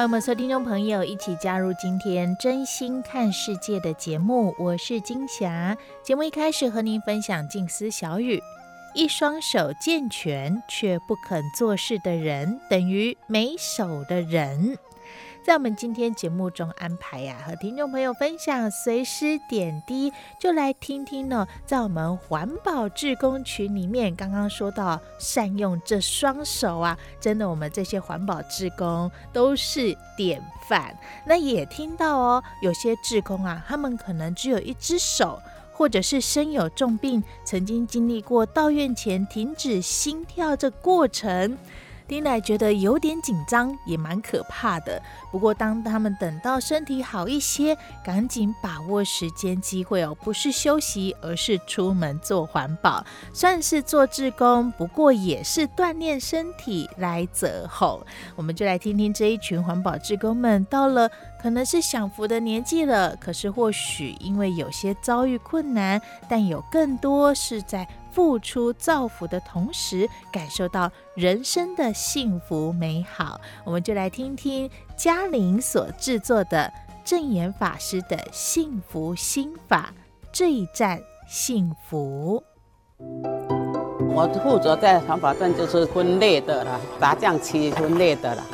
[0.00, 5.76] 欢迎我们所有听众朋友一起加入今天真心看世界的节目，我是金霞。
[6.02, 8.42] 节目一开始和您分享静思小语：
[8.94, 14.74] 一双手健全却不肯做事的人，等于没手的人。
[15.50, 21.44] 在我们今天节目中安排呀、和听众朋友分享随时点滴，就来听听呢。
[21.66, 30.96] 在我们环保志工群里面，刚刚说到善用这双手啊，真的，我们这些环保志工都是典范。
[31.26, 41.58] 那也听到哦，有些志工啊，他们可能只有一只手，或者是身有重病，曾经经历过到院前停止心跳这过程。
[42.10, 45.00] 丁奶觉得有点紧张，也蛮可怕的。
[45.30, 58.04] 不过，当他们等到身体好一些，赶紧把握时间机会哦，不是休息，而是出门做环保，算是做志工，不过也是锻炼身体来择后。
[58.34, 61.08] 我们就来听听这一群环保志工们，到了
[61.40, 67.86] 可能是享福的年纪了，可是或许因为有些遭遇困难，但有更多是在。
[68.12, 76.72] 付出造福的同时，感受到人生的幸福美好，我们就来听听嘉玲所制作的
[77.04, 79.92] 证严法师的幸福心法。
[80.32, 82.42] 这一站幸福，
[82.98, 88.44] 我负责在环保站就是分类的了，杂酱区分类的了，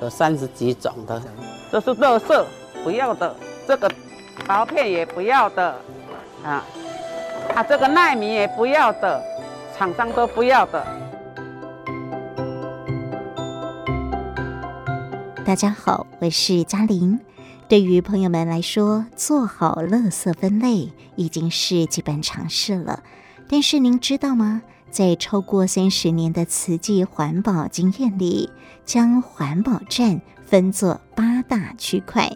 [0.00, 1.20] 有三十几种的，
[1.72, 2.46] 这是乐色
[2.84, 3.34] 不要的，
[3.66, 3.90] 这个
[4.46, 5.76] 薄片也不要的，
[6.44, 6.64] 啊。
[7.54, 9.22] 啊，这个奈米也不要的，
[9.76, 10.86] 厂商都不要的。
[15.44, 17.18] 大家好，我是嘉玲。
[17.68, 23.02] 对于朋友们来说，做好垃圾分类已经是基本常识了。
[23.48, 24.62] 但是您知道吗？
[24.90, 28.50] 在超过三十年的慈济环保经验里，
[28.86, 32.30] 将环保站分作八大区块。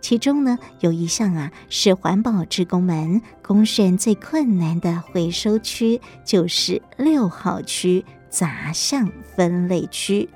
[0.00, 10.28] 其中呢，有一项啊，是环保职工们公认最困难的回收区，就是六号区杂项分类区。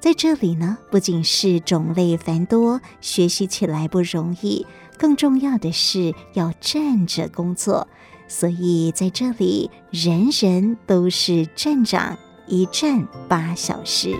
[0.00, 4.66] 在这里呢，不仅是种类繁多，学习起来不容易，
[4.98, 7.88] 更重要的是要站着工作。
[8.26, 14.18] 所以在这里，人人都是站长，一站八小时。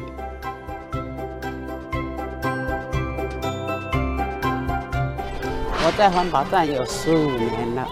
[5.97, 7.89] 在环保站有十五年了，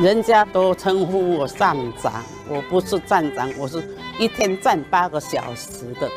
[0.00, 6.10] 人家都称呼我站长，我不是站长，我是一天站八个小时的。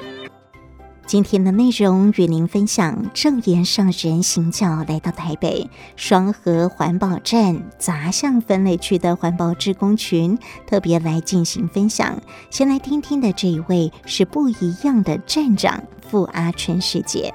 [1.06, 12.18] 今天的内容与您分享，正言上人行脚来到台北双河环保站杂项分类区的环保志工群，特别来进行分享。
[12.50, 17.34] 先来听听的这一位是不一样的站长傅阿春师姐。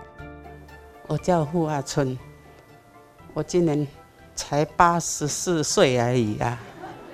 [1.06, 2.18] 我叫傅阿春。
[3.32, 3.86] 我今年
[4.34, 6.58] 才八十四岁而已啊，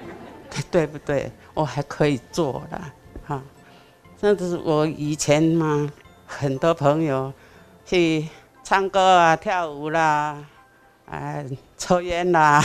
[0.71, 1.31] 对不对？
[1.54, 2.81] 我还可以做的，
[3.27, 3.43] 哈。
[4.21, 5.91] 那是我以前嘛，
[6.26, 7.32] 很多朋友
[7.85, 8.26] 去
[8.64, 10.43] 唱歌啊、跳舞啦，
[11.11, 11.46] 哎，
[11.76, 12.64] 抽烟啦，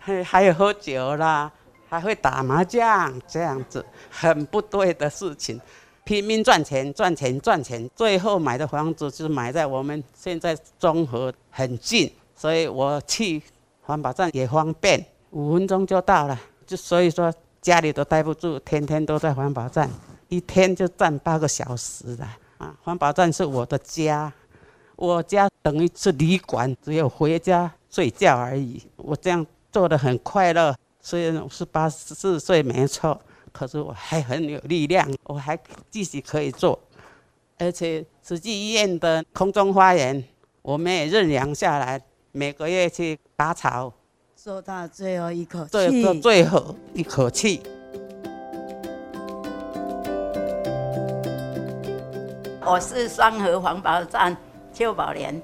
[0.00, 1.50] 还 还有喝酒啦，
[1.88, 5.60] 还会打麻将，这样子很不对的事情。
[6.06, 13.42] 拼命赚钱，赚钱，赚钱，最后买的房子就是买在我们现在中和很近，所以我去
[13.82, 16.40] 环保站也方便，五分钟就到了。
[16.64, 19.90] 就所以说家里都待不住，天天都在环保站，
[20.28, 22.24] 一天就站八个小时的
[22.58, 22.72] 啊！
[22.84, 24.32] 环保站是我的家，
[24.94, 28.80] 我家等于是旅馆，只有回家睡觉而已。
[28.94, 33.20] 我这样做的很快乐，虽然我是八十四岁没错。
[33.56, 35.58] 可是我还很有力量，我还
[35.90, 36.78] 继续可以做。
[37.58, 40.22] 而且慈济医院的空中花园，
[40.60, 41.98] 我们也认养下来，
[42.32, 43.90] 每个月去拔草，
[44.34, 47.62] 做到最后一口气，做最最后一口气。
[52.60, 54.36] 我是双河环保站
[54.74, 55.40] 邱宝莲，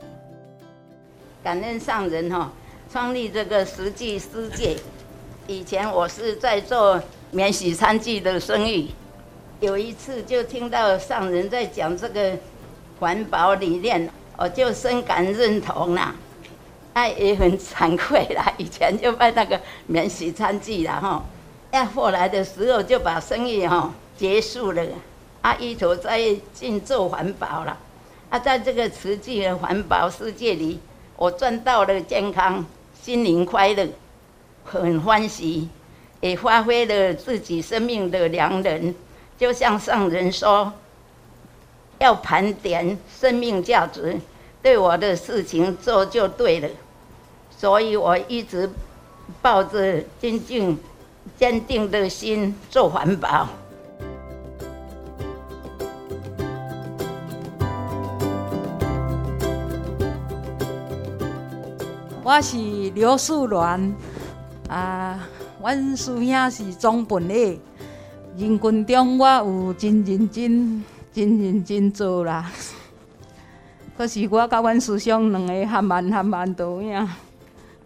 [1.42, 2.52] 感恩上人哈，
[2.92, 4.76] 创立这个慈济世界。
[5.46, 7.02] 以前我是在做
[7.34, 8.90] 免洗餐具的生意，
[9.58, 12.36] 有一次就听到上人在讲这个
[13.00, 14.06] 环保理念，
[14.36, 16.14] 我就深感认同啦。
[16.92, 21.24] 哎，也很惭愧啦，以前就卖那个免洗餐具啦哈，
[21.70, 24.84] 要后来的时候就把生意哈结束了。
[25.40, 27.78] 啊，一头在尽做环保了。
[28.28, 30.78] 啊，在这个瓷器的环保世界里，
[31.16, 32.62] 我赚到了健康、
[33.02, 33.88] 心灵快乐，
[34.64, 35.70] 很欢喜，
[36.22, 38.94] 也发挥了自己生命的良能。
[39.38, 40.72] 就像上人说，
[41.98, 44.18] 要盘点生命价值，
[44.62, 46.68] 对我的事情做就对了。
[47.50, 48.70] 所以我一直
[49.40, 50.78] 抱着坚定、
[51.36, 53.48] 坚定的心做环保。
[62.24, 62.56] 我是
[62.94, 63.92] 刘素兰，
[64.68, 65.28] 啊，
[65.62, 67.34] 阮师兄是总本的，
[68.36, 72.50] 人群中我有真认真、真认真做啦。
[73.96, 77.08] 可是我甲阮师兄两个还慢还慢倒影，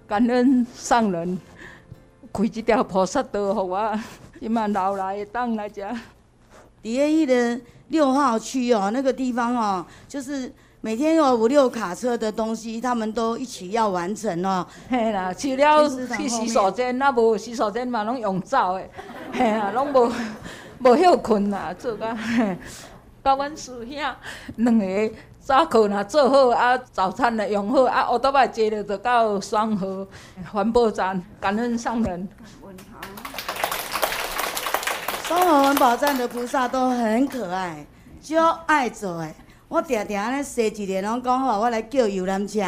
[0.08, 1.38] 感恩上人
[2.32, 4.00] 开这条菩萨道，互 我
[4.40, 5.86] 今嘛老来当来遮。
[6.80, 10.52] 第二迄个六号区哦，那个地方哦，就是。
[10.82, 14.64] 每天有五六卡车的东西，他们都一起要完成哦。
[14.88, 18.84] 嘿啦，除了去洗手间，那无洗手间嘛，拢用走的。
[19.32, 20.12] 嘿啊，拢无
[20.78, 22.16] 无休困啦，做甲。
[23.24, 24.14] 甲阮师兄
[24.56, 25.10] 两个
[25.40, 30.06] 早课若做好，啊早餐来用好，啊后头摆接着就到双河
[30.52, 32.28] 环保站，感恩上人。
[35.26, 37.84] 双和环保站的菩萨都很可爱，
[38.22, 39.34] 就爱做诶。
[39.66, 42.62] 我定定安尼说一个，拢讲吼，我来叫游览车，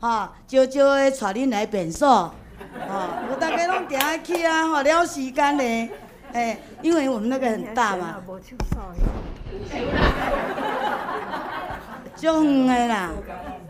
[0.00, 2.34] 吼，招招的带恁来便所，吼，
[3.30, 5.90] 有大家拢定爱去啊，吼，了时间嘞，
[6.32, 8.16] 诶，因为我们那个很大嘛，
[12.16, 13.10] 就远的啦，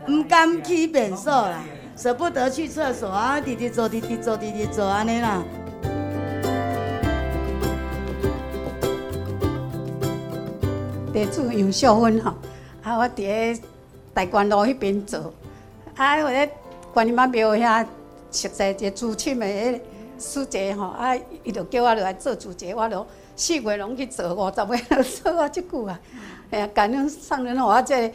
[0.07, 1.59] 毋甘去便所啦，
[1.95, 5.43] 舍不得去厕所啊，直直坐，直直坐，直直坐安尼啦。
[11.13, 12.33] 地主杨秀芬吼。
[12.83, 12.97] 啊！
[12.97, 13.61] 我伫个
[14.13, 15.33] 大观路迄边做，
[15.95, 16.17] 啊！
[16.21, 16.51] 我咧
[16.93, 17.85] 观音妈庙遐
[18.29, 19.79] 熟悉一个资深的迄
[20.19, 21.15] 师姐吼，啊！
[21.43, 23.07] 伊就叫我落来做主持，我就
[23.37, 25.97] 四月拢去做，五十个做啊，即久啊！
[26.51, 28.13] 哎呀，感恩上人，互我这个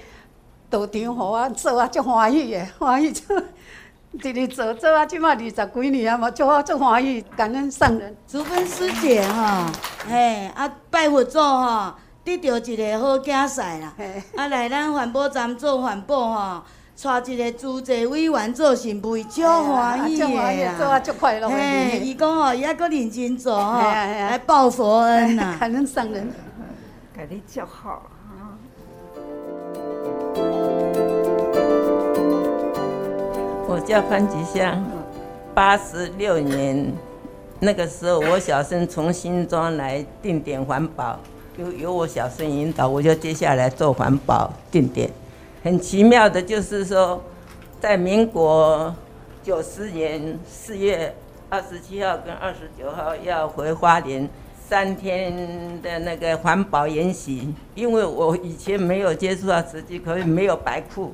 [0.68, 3.42] 道场，互我做啊，足欢喜的，欢喜做，
[4.20, 8.14] 直直做做啊，即马二十几年啊，嘛足啊足欢喜，感恩上人。
[8.30, 9.72] 淑芬师姐哈，
[10.10, 11.94] 哎啊，拜佛祖吼。
[12.36, 13.94] 得到一个好囝婿啦，
[14.36, 16.62] 啊来咱环保站做环保吼，
[17.02, 21.48] 带一个资济委员做新妇，足欢喜的做啊足快乐。
[21.48, 26.30] 嘿，伊讲吼，伊还佫认真做吼，来报佛恩呐， 感恩上人，
[27.16, 28.58] 给你叫好啊。
[33.70, 34.84] 我叫潘吉香，
[35.54, 36.92] 八十六年
[37.60, 41.18] 那个时候，我小生从新庄来定点环保。
[41.58, 45.10] 由由我小声引导，我就接下来做环保定点。
[45.64, 47.20] 很奇妙的，就是说，
[47.80, 48.94] 在民国
[49.42, 51.12] 九十年四月
[51.48, 54.28] 二十七号跟二十九号要回花莲
[54.68, 57.52] 三天的那个环保研习。
[57.74, 61.12] 因为我以前没有接触到瓷器，可以没有白裤，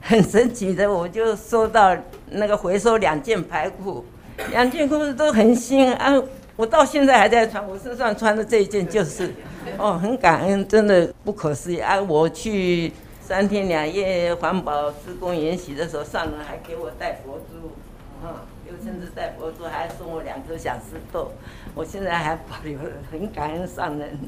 [0.00, 1.96] 很神奇的，我就收到
[2.30, 4.04] 那个回收两件白裤，
[4.52, 6.14] 两件裤子都很新啊，
[6.60, 9.32] 我到现在还在穿，我身上穿的这一件就是。
[9.78, 11.98] 哦，很感恩，真的不可思议啊！
[12.00, 21.30] 我去三天两夜环保施工研习的时候，上人还给我带佛珠，啊，又甚至带佛珠，还送我两颗小石头，
[21.74, 24.18] 我现在还保留了，很感恩上人。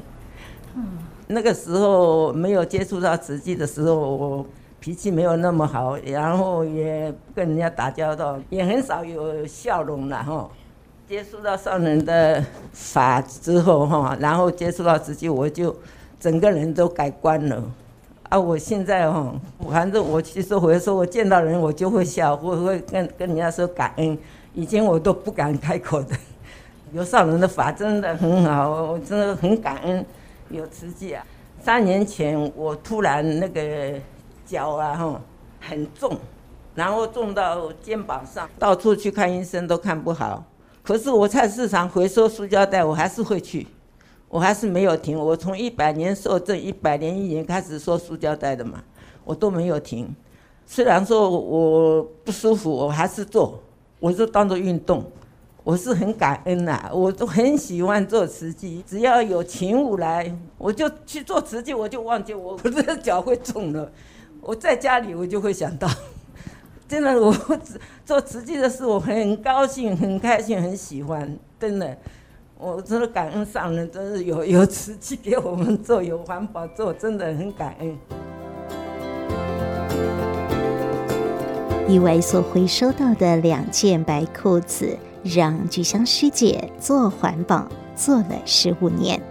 [0.75, 4.45] 嗯，那个时候没有接触到慈济的时候，我
[4.79, 10.49] 脾气没有那么好，然后也不跟人家打交道，也很少有笑容了哈。
[11.07, 15.75] 接触到上人的法之后，哈，然后接触到自己，我就
[16.19, 17.63] 整个人都改观了。
[18.29, 19.33] 啊，我现在哈，
[19.69, 24.17] 反正我其实回说，我见到人我就会笑，我会跟跟人家说感恩。
[24.53, 26.15] 以前我都不敢开口的。
[26.93, 30.03] 有上人的法真的很好，我真的很感恩。
[30.49, 31.25] 有慈济啊，
[31.61, 33.99] 三年前我突然那个
[34.45, 35.21] 脚啊哈
[35.59, 36.17] 很重，
[36.75, 40.43] 然后重到肩膀上，到处去看医生都看不好。
[40.83, 43.65] 可是我菜市场回收塑胶袋，我还是会去，
[44.27, 45.17] 我还是没有停。
[45.17, 48.83] 我从一百年受证一百零一年开始收塑胶袋的嘛，
[49.23, 50.13] 我都没有停。
[50.65, 53.57] 虽然说我不舒服，我还是做，
[53.99, 55.03] 我就当做运动。
[55.63, 63.89] 我是很感恩呐、我都很喜欢做慈济，只要有勤务来，我就去做慈济，我就忘记我我这个脚会肿了。
[64.41, 65.87] 我在家里我就会想到，
[66.87, 67.35] 真的我
[68.05, 71.97] 做慈济的事我很高兴、很开心、很喜欢，真的，
[72.57, 77.97] 我真的感恩上人，真是有有慈济给我们做，有环保做，真的很感恩。
[81.87, 84.97] 意外所回收到的两件白裤子。
[85.25, 89.21] 让菊香师姐做环保做了十五年，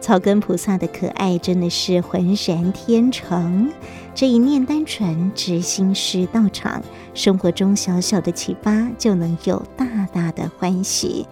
[0.00, 3.70] 草根菩萨的可爱真的是浑然天成。
[4.16, 6.82] 这一念单纯，知心师道场，
[7.12, 11.26] 生活中小小的启发就能有大大的欢喜。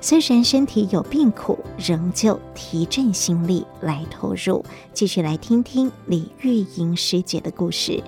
[0.00, 4.64] 虽然身体有病苦，仍旧提振心力来投入。
[4.92, 8.00] 继续来听听李玉莹师姐的故事。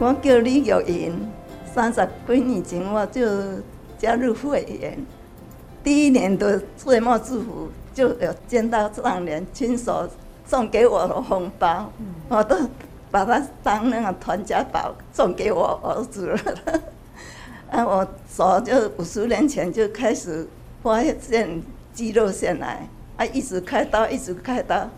[0.00, 1.28] 我叫李玉莹。
[1.72, 3.22] 三十几年前我就
[3.96, 4.98] 加入会员，
[5.84, 10.10] 第一年的岁末祝福就有见到上人亲手
[10.50, 11.92] 送给我的红包，
[12.28, 12.56] 我都
[13.08, 16.40] 把它当那个传家宝送给我儿子了。
[17.70, 20.48] 啊，我早就五十年前就开始
[20.82, 21.62] 发现
[21.94, 24.90] 肌肉腺癌，啊，一直开刀，一直开刀，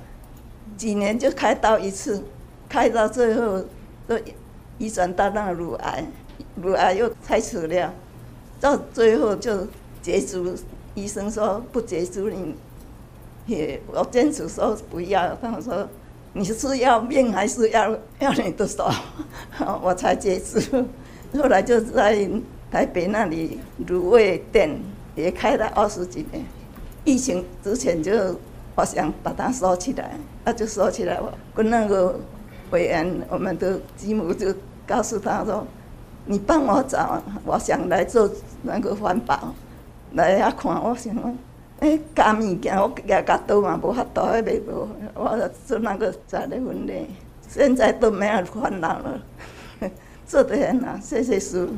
[0.79, 2.25] 几年就开刀一次，
[2.67, 3.63] 开到最后
[4.07, 4.19] 都
[4.79, 6.03] 移转到那个乳癌。
[6.57, 7.93] 乳癌又开除了，
[8.59, 9.67] 到最后就
[10.01, 10.55] 截除。
[10.95, 12.55] 医生说不截除你，
[13.47, 15.37] 也我坚持说不要。
[15.41, 15.89] 他们说
[16.33, 18.91] 你是要命还是要要你的手？
[19.83, 20.85] 我才截除。
[21.35, 22.29] 后来就在
[22.71, 24.79] 台北那里卤味店
[25.15, 26.45] 也开了二十几年。
[27.05, 28.13] 疫情之前就
[28.75, 31.21] 我想把它收起来，那就收起来。
[31.21, 32.19] 我跟那个
[32.71, 34.55] 委员，我们的继母就
[34.87, 35.67] 告诉他说。
[36.25, 38.31] 你帮我找，我想来做
[38.63, 39.53] 那个环保，
[40.13, 41.13] 来遐看，我想
[41.83, 47.09] 讲，诶，加物件我夹夹刀嘛，无法度诶，袂无，我做那个杂的分类，
[47.49, 49.21] 现在都没有烦恼了，
[50.27, 51.73] 做得很好，谢谢师父。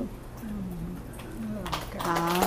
[1.98, 2.38] 好，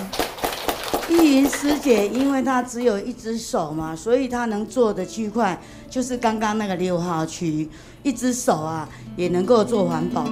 [1.09, 5.59] 玉云师姐，因为她只有一只手嘛，所以她能做的区块
[5.89, 7.67] 就是刚刚那个六号区，
[8.03, 10.23] 一只手啊也能够做环保。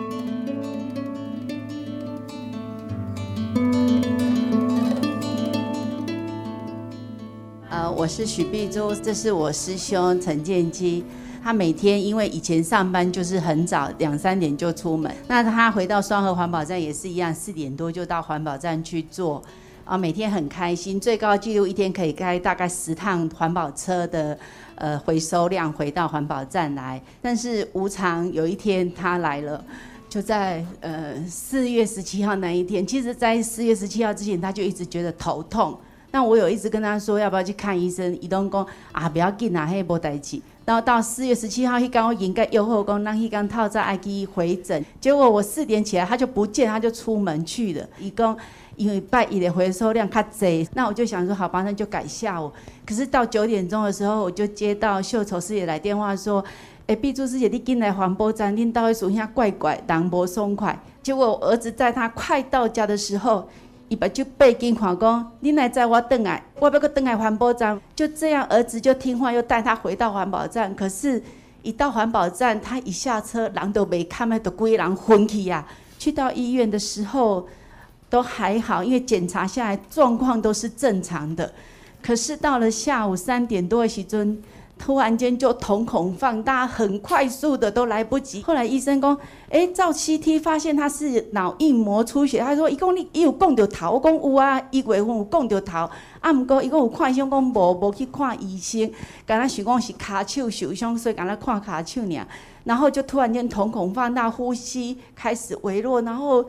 [7.92, 11.04] 我是许碧珠，这是我师兄陈建基。
[11.44, 15.13] 他每天因为以前上班就是很早，两三点就出门。
[15.27, 19.42] 那他回到双和环保站也是一样，四点多就到环保站去做。
[19.84, 24.36] 啊，每天很开心，最高纪录一天可以开大概十趟环保车的
[24.74, 27.00] 呃回收量回到环保站来。
[27.22, 29.63] 但是无常有一天他来了，
[30.10, 32.86] 就在呃四月十七号那一天。
[32.86, 35.77] 其实，在四月十七号之前，他就一直觉得头痛。
[36.15, 40.39] 那我有一直跟他说要不要去看医生，伊拢讲啊不要紧啊，迄无代志。
[40.63, 44.81] 然后到四月十七号，迄刚我应该又后讲，那迄天透早爱去回诊。
[45.01, 47.86] 结果我四点起来，他就不见，他就出门去了。
[48.00, 48.34] 伊讲
[48.77, 52.50] 因为拜一的回收量较侪，那我就想说好吧，那就改下午。
[52.86, 56.39] 可是到九点钟的时候，我就接到秀丑师姐来电话说，
[56.88, 60.79] 诶、欸，碧珠师姐，你进来环保站，恁到底属下怪怪，人无松快。
[61.03, 63.50] 结果我儿子在他快到家的时候。
[63.88, 67.80] 伊把就背紧看讲，你来载我转来，我要搁转来环保站。
[67.96, 70.74] 就这样，儿子就听话，又带他回到环保站。
[70.75, 71.22] 可是，
[71.62, 75.65] 一到环保站，他一下车，人都没看到，都规人昏去呀。
[76.00, 77.48] 去到医院的时候，
[78.10, 81.54] 都还好，因为检查下来状况都是正常的。
[82.01, 84.42] 可是到了下午三点多的时阵。
[84.77, 88.41] 突然间就瞳孔放大，很快速的都来不及。
[88.44, 89.17] 后来医生讲，
[89.50, 92.39] 哎，照 CT 发现他是脑硬膜出血。
[92.39, 95.89] 他说，伊讲你伊有讲到头，我讲有啊，一月份有讲到头。
[96.20, 98.91] 啊，毋过伊讲有看医生讲无无去看医生，
[99.25, 102.27] 敢若想讲是骹手受伤，所以敢若看骹手尔。
[102.65, 106.46] 然后就突然间瞳孔放大，呼吸开始微弱，然后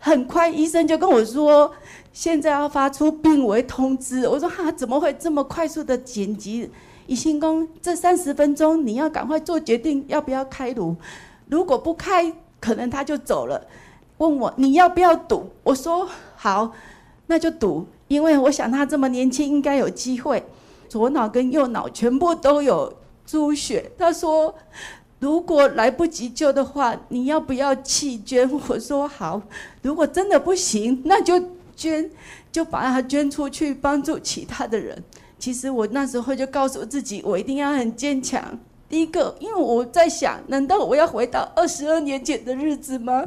[0.00, 1.72] 很快医生就跟我说，
[2.12, 4.26] 现在要发出病危通知。
[4.26, 6.68] 我说哈，怎么会这么快速的紧急？
[7.10, 10.94] 医生讲，这三十分钟你要赶快做决定，要不要开颅？
[11.48, 13.66] 如果不开，可能他就走了。
[14.18, 15.50] 问我你要不要赌？
[15.64, 16.70] 我说好，
[17.26, 20.44] 那就赌，因为我想他这么年轻，应该有机会。
[20.88, 22.94] 左脑跟右脑全部都有
[23.26, 23.90] 猪血。
[23.98, 24.54] 他说，
[25.18, 28.48] 如果来不及救的话，你要不要弃捐？
[28.68, 29.42] 我说好。
[29.82, 31.42] 如果真的不行，那就
[31.74, 32.08] 捐，
[32.52, 35.02] 就把他捐出去帮助其他的人。
[35.40, 38.56] 其实我那时候就告诉自己，我一定要很坚强。
[38.90, 43.26] 第一个，因为我在想，难道我要回到二十二年前的日子吗？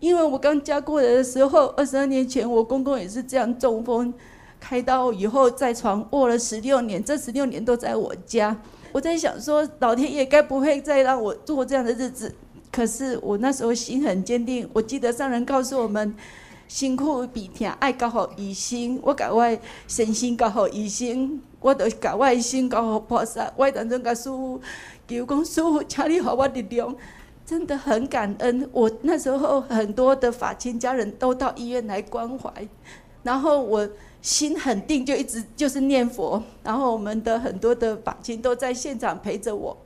[0.00, 4.12] 因为我刚嫁过来的时候，二十二年前我公公也是这样中风，
[4.58, 8.56] 开刀以后在床卧了十六年，这十六年都在我家。
[8.92, 12.34] 我在想说，老天爷该不会再让我过这样的日子？
[12.72, 14.68] 可是我那时候心很坚定。
[14.72, 16.14] 我记得上人告诉我们。
[16.74, 18.98] 辛苦比疼，爱交互医生。
[19.00, 19.44] 我甲我
[19.86, 23.48] 身心交互医生，我着甲我心交互菩萨。
[23.54, 24.60] 我当中甲师父
[25.06, 26.92] 求讲，师父，请你给我力量。
[27.46, 28.68] 真的很感恩。
[28.72, 32.52] 我那时候很多的法亲家人都到医院来关怀，
[33.22, 33.88] 然后我
[34.20, 36.42] 心很定，就一直就是念佛。
[36.64, 39.76] 然后我们的很多的法亲都在现场陪着我，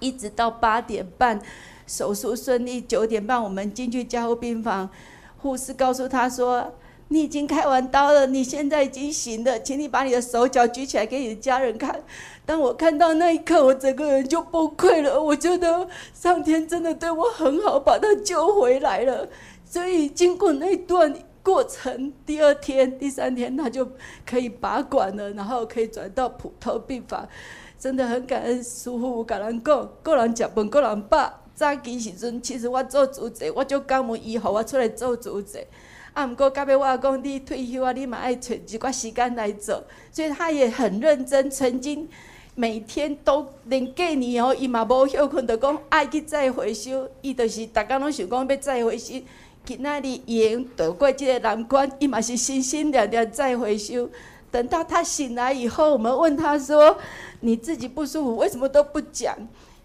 [0.00, 1.40] 一直到八点半
[1.86, 4.90] 手术顺利，九点半我们进去加护病房。
[5.46, 6.74] 护士告诉他说
[7.08, 12.02] ：“你已经开完刀了，你现在已经行了，请你把你的手脚举起来给你的家人看。”
[12.44, 15.20] 当我看到那一刻，我整个人就崩溃了。
[15.20, 19.28] 我觉得上天真的对我很好，把他救回来了。
[19.64, 21.12] 所以经过那段
[21.42, 23.88] 过程，第二天、第三天他就
[24.24, 27.26] 可以拔管了，然后可以转到普通病房。
[27.78, 31.32] 真的很感恩师父，跟人讲，个人吃饭，个人饱。
[31.56, 35.66] 早期时阵，其实我做主治，我就感恩伊，予我出来做主治。
[36.12, 39.82] 啊，毋过到尾我讲你退休啊，你嘛爱找一寡时间来做。
[40.12, 42.06] 所以他也很认真，曾经
[42.54, 47.08] 每天都连过年哦，伊嘛无休困，就讲爱去再回收。
[47.22, 49.14] 伊就是逐工拢想讲要再回收。
[49.64, 54.10] 今仔日伊会渡过即个难关，伊嘛是心心念念再回收。
[54.50, 56.98] 等到他醒来以后，我们问他说
[57.40, 59.34] ：“你自己不舒服，为什么都不讲？”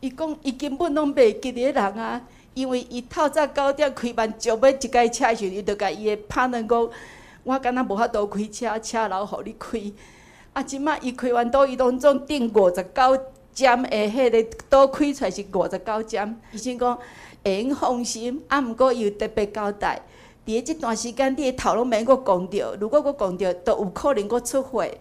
[0.02, 2.20] 伊讲，伊根本拢袂记得人啊，
[2.56, 6.90] 因为伊透早九点开门，就要一架车时，伊就甲伊的拍档讲，
[7.44, 9.80] 我敢若无法度开车，车留互你开。
[10.54, 13.18] 啊，即马伊开完刀，伊拢总定五十九
[13.54, 16.42] 针的迄个刀开出来是五十九针。
[16.52, 16.98] 医生讲
[17.44, 20.02] 会用放心，啊，毋过伊有特别交代，
[20.48, 24.98] 伫个即段时间，你的头拢免阁讲着，如果阁讲着，都有可能阁出血。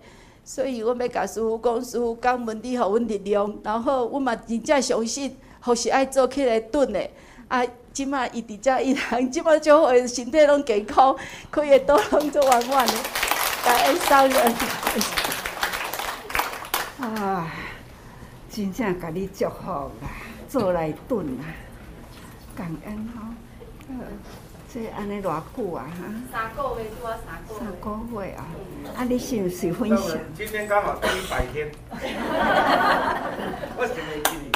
[0.53, 3.57] 所以，我要甲师父讲，师父感恩你，互阮力量。
[3.63, 7.09] 然后，我嘛真正相信，或是爱做起来顿的。
[7.47, 11.15] 啊，即马伊伫遮伊人，即马就会身体拢健康，
[11.53, 12.95] 开个刀拢做完完的。
[13.65, 14.55] 感恩上人。
[16.99, 17.53] 啊，
[18.51, 20.11] 真正甲你祝福啦，
[20.49, 21.45] 做来顿啦，
[22.57, 23.23] 感恩吼。
[24.73, 25.91] 这安尼偌久啊？
[25.91, 27.59] 哈，三个月多三个月。
[27.59, 28.47] 三个月啊？
[28.97, 30.17] 啊，你是不是分享？
[30.33, 31.69] 今天刚好第一百天。
[33.77, 34.53] 我是没记忆。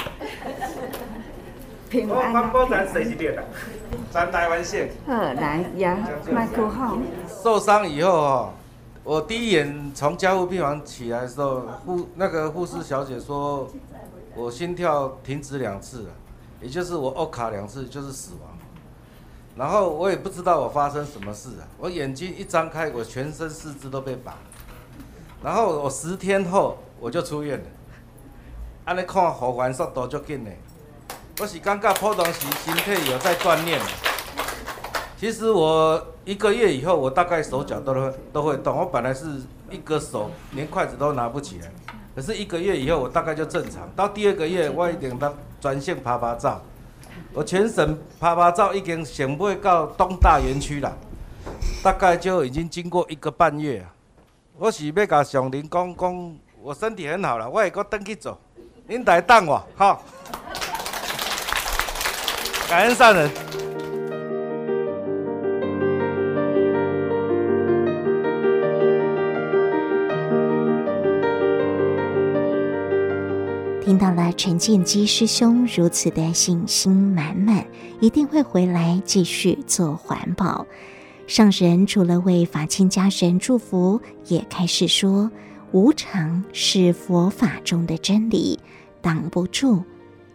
[1.91, 2.33] 平安。
[2.33, 3.43] 我帮咱谁是练的？
[4.13, 4.89] 咱台湾县。
[5.05, 5.99] 好，来呀，
[6.31, 7.03] 麦克风。
[7.43, 8.53] 受伤以后哦，
[9.03, 13.69] 我第一眼从加护病房起来的时候，护那个护士小姐说，
[14.37, 16.11] 我心跳停止两次了，
[16.61, 18.54] 也就是我欧卡两次，就是死亡。
[19.57, 21.63] 然后我也不知道我发生什么事啊！
[21.79, 24.35] 我眼睛一张开，我全身四肢都被绑。
[25.43, 27.65] 然后我十天后我就出院了。
[28.85, 30.51] 按你看复原速度足紧的，
[31.41, 33.81] 我是感觉普通时身体有在锻炼。
[35.17, 38.77] 其实我一个月以后，我大概手脚都会都会动。
[38.77, 39.41] 我本来是
[39.71, 41.71] 一个手连筷子都拿不起来，
[42.17, 43.89] 可是一个月以后，我大概就正常。
[43.95, 46.61] 到第二个月，我一定当专线爬爬照。
[47.33, 50.97] 我全省趴趴走已经上尾到东大园区了，
[51.83, 53.91] 大概就已经经过一个半月啊。
[54.57, 58.39] 我是要甲上林讲讲，我身体很好了，我会阁登去做，
[58.87, 60.03] 您来等我，好。
[62.69, 63.64] 感恩上人。
[74.05, 77.67] 到了陈建基师兄如此的信心满满，
[78.01, 80.67] 一定会回来继续做环保。
[81.27, 85.31] 上人除了为法亲家人祝福，也开始说：
[85.73, 88.61] 无常是佛法中的真理，
[89.01, 89.83] 挡不住，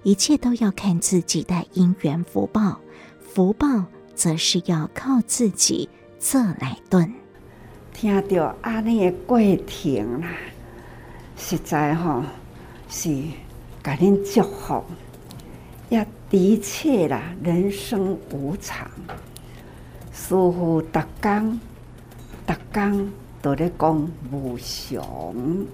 [0.02, 2.80] 一切都要看自己的因缘福报，
[3.20, 7.14] 福报则是要靠自己做来顿。
[7.94, 10.28] 听到阿尼的过程啦，
[11.38, 12.26] 实在哈。
[12.92, 13.16] 是，
[13.82, 14.84] 甲恁祝福，
[15.90, 18.90] 也的确啦，人生无常。
[20.12, 21.60] 师父逐工，
[22.46, 23.12] 逐工
[23.42, 25.66] 都咧讲无常，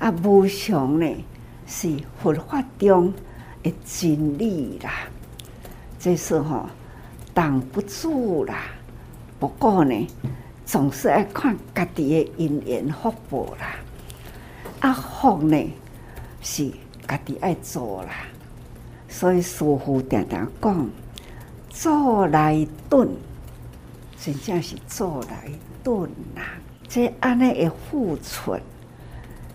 [0.00, 1.24] 啊，无常呢
[1.66, 3.14] 是佛法中
[3.62, 4.90] 的真理啦。
[5.98, 6.66] 这是吼
[7.32, 8.64] 挡不住啦。
[9.38, 10.06] 不过呢，
[10.66, 13.76] 总是爱看家己的因缘福报啦。
[14.80, 15.56] 啊，福呢
[16.40, 16.70] 是
[17.06, 18.10] 家己爱做啦。
[19.08, 20.90] 所以师傅常常讲，
[21.68, 23.08] 做来顿，
[24.20, 25.50] 真正是做来
[25.82, 26.02] 顿
[26.36, 26.42] 啦。
[26.88, 28.56] 这安尼的付出，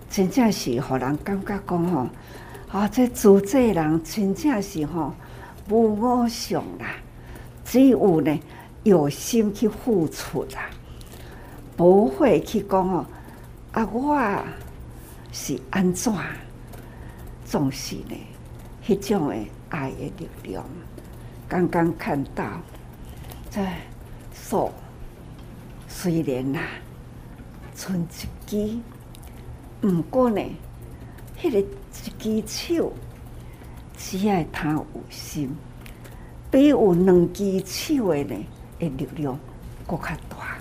[0.10, 2.08] 真正是互人感觉讲吼，
[2.69, 5.13] 啊，这做这人真正是吼
[5.69, 6.95] 无我相啦。
[7.63, 8.39] 只有呢
[8.84, 10.69] 有心去付出啦，
[11.76, 13.06] 不会去讲哦，
[13.71, 14.43] 啊，我
[15.32, 16.13] 是安怎，
[17.56, 18.18] 总是呢。
[18.86, 19.36] 迄种的
[19.70, 20.65] 爱的力量，
[21.48, 22.44] 刚刚看到，
[23.50, 23.78] 在
[24.34, 24.74] 手
[25.88, 26.60] 虽然呐，
[27.74, 28.78] 剩一支，
[29.88, 30.41] 毋过呢，
[31.41, 31.60] 迄、个
[32.30, 32.91] 一支手，
[33.96, 35.56] 只要他有心，
[36.52, 38.46] 比有两支手的呢，
[38.80, 39.39] 的力量
[39.88, 40.58] 搁较大。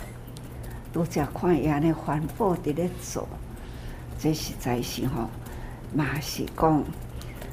[0.93, 3.27] 拄则看伊安尼环保伫咧做，
[4.17, 5.29] 这实在是吼，
[5.95, 6.85] 嘛是讲。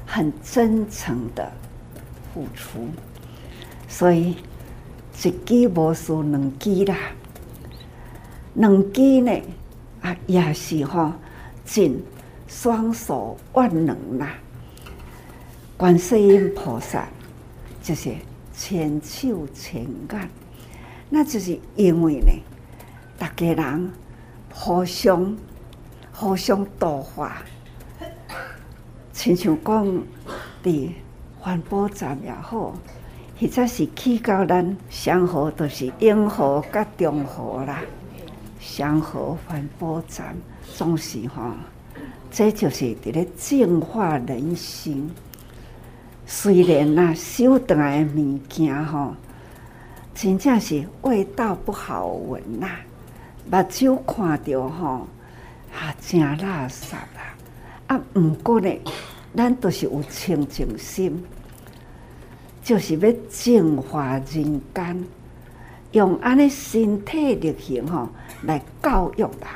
[0.04, 1.50] 很真诚的
[2.34, 2.86] 付出，
[3.88, 4.36] 所以
[5.22, 6.94] 一支无输两支啦，
[8.52, 9.32] 两支呢
[10.02, 11.14] 啊也是吼
[11.64, 11.98] 尽
[12.46, 14.34] 双手万能啦。
[15.78, 17.08] 观世音菩萨
[17.82, 18.14] 就是
[18.54, 20.28] 千手千眼，
[21.08, 22.32] 那就是因为呢，
[23.18, 23.90] 大家人
[24.52, 25.34] 互相
[26.12, 27.42] 互相度化。
[29.12, 29.86] 亲像讲，
[30.64, 30.88] 伫
[31.38, 32.74] 环保站也好，
[33.38, 37.80] 或者是去到咱祥和，都是永和甲中和啦。
[38.58, 40.34] 祥和环保站
[40.74, 41.42] 总是吼，
[42.30, 45.10] 这就是伫咧净化人心。
[46.24, 49.14] 虽然呐，收倒来物件吼，
[50.14, 52.68] 真正是味道不好闻呐，
[53.50, 55.06] 目睭看着吼，
[55.74, 56.94] 啊，真垃圾。
[57.92, 58.74] 啊毋过呢，
[59.36, 61.22] 咱都是有清净心，
[62.64, 65.04] 就是要净化人间，
[65.92, 68.08] 用安尼身体力行吼
[68.44, 69.48] 来教育人。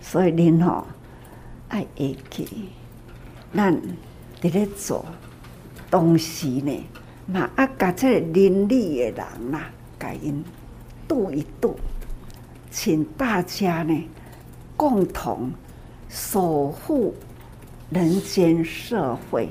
[0.00, 0.86] 所以恁吼
[1.68, 2.70] 爱会记，
[3.54, 3.76] 咱
[4.40, 5.04] 伫咧做，
[5.90, 6.82] 同时呢
[7.26, 9.60] 嘛啊，甲这个邻里的人呐，
[10.00, 10.42] 甲因
[11.06, 11.78] 度一度，
[12.70, 14.02] 请大家呢
[14.78, 15.50] 共同。
[16.08, 17.14] 守护
[17.90, 19.48] 人间社会，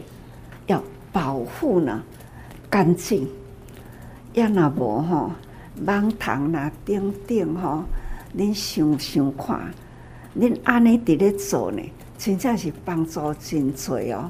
[0.66, 2.04] 要保护呢
[2.70, 3.28] 干净。
[4.34, 5.32] 要那无吼，
[5.86, 7.84] 网堂那顶顶吼，
[8.36, 9.72] 恁想想看，
[10.38, 11.82] 恁安尼伫咧做呢，
[12.18, 14.30] 真正是帮助真多哦。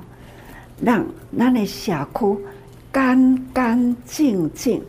[0.82, 1.06] 让
[1.38, 2.38] 咱的社区
[2.92, 4.82] 干干净净，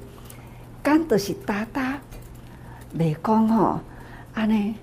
[0.82, 1.98] 干都是哒哒，
[2.96, 3.80] 袂讲吼
[4.34, 4.74] 安尼。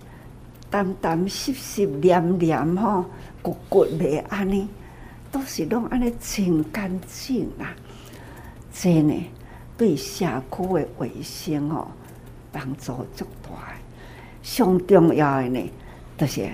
[1.27, 3.05] 湿湿黏黏吼，
[3.41, 4.67] 骨骨袂安尼，
[5.31, 7.75] 都是拢安尼清干净啦。
[8.73, 9.13] 这呢，
[9.77, 11.87] 对社区的卫生吼，
[12.51, 13.75] 帮助足大。
[14.41, 15.71] 上重要的呢，
[16.17, 16.49] 就是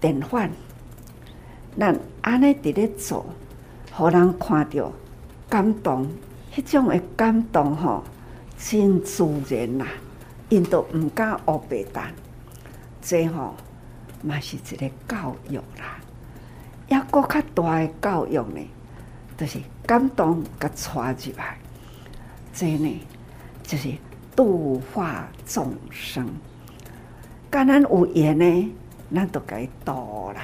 [0.00, 0.50] 典范。
[1.78, 3.26] 咱安尼伫咧做，
[3.92, 4.90] 互人看着
[5.48, 6.08] 感动，
[6.54, 8.02] 迄种的感动吼，
[8.56, 9.86] 真自然啦。
[10.50, 12.12] 因都毋敢乌白蛋。
[13.06, 13.54] 这吼
[14.22, 16.00] 嘛是一个教育啦，
[16.88, 18.66] 抑搁较大诶教育呢，
[19.36, 21.58] 就是感动甲带入来。
[22.54, 23.00] 这呢
[23.62, 23.92] 就是
[24.34, 26.26] 度化众生。
[27.50, 28.72] 敢咱有缘呢，
[29.14, 30.42] 咱就该度啦，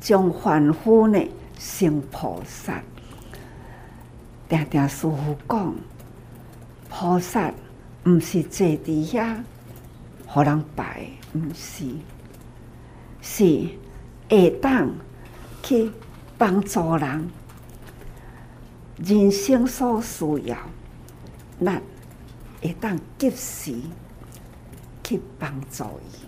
[0.00, 1.22] 将凡夫呢
[1.58, 2.82] 成菩萨。
[4.48, 5.74] 定定师父讲，
[6.88, 7.52] 菩萨
[8.06, 9.36] 毋是坐伫遐，
[10.34, 11.06] 互人拜。
[11.32, 11.84] 毋是，
[13.22, 13.68] 是
[14.28, 14.92] 会当
[15.62, 15.88] 去
[16.36, 17.30] 帮助人，
[18.96, 20.58] 人生所需要，
[21.64, 21.80] 咱
[22.60, 23.76] 会当及时
[25.04, 26.26] 去帮助伊。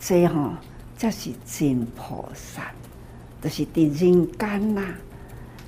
[0.00, 0.50] 这吼
[0.96, 2.72] 才是真菩萨，
[3.40, 4.82] 就是伫人间呐，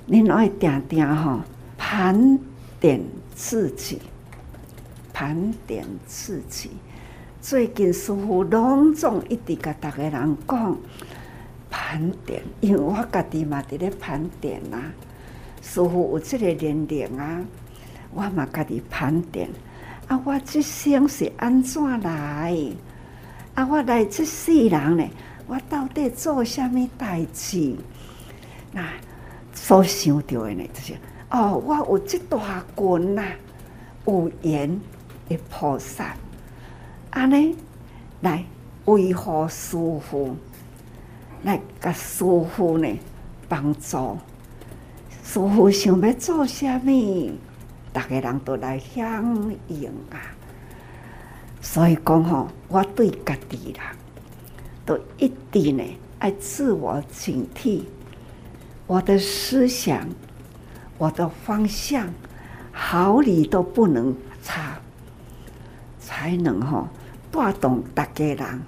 [0.09, 1.39] 恁爱定定吼
[1.77, 2.37] 盘
[2.81, 3.01] 点
[3.33, 4.01] 自己，
[5.13, 6.71] 盘点自己。
[7.49, 10.77] 最近师父隆重一直甲逐个人讲
[11.69, 14.77] 盘点，因为我家己嘛伫咧盘点呐。
[15.61, 17.39] 师父有即个年龄啊，
[18.13, 19.47] 我嘛家己盘点。
[20.09, 22.53] 啊，我即生是安怎来？
[23.55, 25.07] 啊，我来即世人呢，
[25.47, 27.77] 我到底做什么代志？
[28.73, 28.85] 那
[29.53, 30.93] 所想到的呢，就是
[31.31, 33.23] 哦，我有这大群呐，
[34.05, 34.77] 有缘
[35.29, 36.13] 的菩萨，
[37.17, 37.55] 安尼
[38.21, 38.45] 来
[38.85, 40.37] 维护师父，
[41.41, 42.87] 来甲师父呢
[43.49, 44.19] 帮助。
[45.23, 47.31] 师父想要做什么，
[47.91, 50.29] 大家人都来响应啊。
[51.59, 53.83] 所以讲吼，我对家己人
[54.85, 55.83] 都一定呢
[56.19, 57.81] 爱自我警惕。
[58.85, 60.07] 我的思想，
[60.99, 62.07] 我的方向，
[62.71, 64.77] 毫厘都不能差，
[65.99, 66.87] 才能吼
[67.37, 68.61] 带动大家人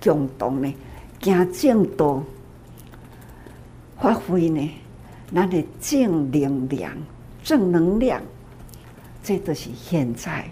[0.00, 0.72] 共同呢
[1.20, 2.22] 行正道，
[4.00, 4.70] 发挥呢
[5.34, 6.96] 咱的正能量、
[7.42, 8.22] 正能量，
[9.20, 10.48] 这都是现在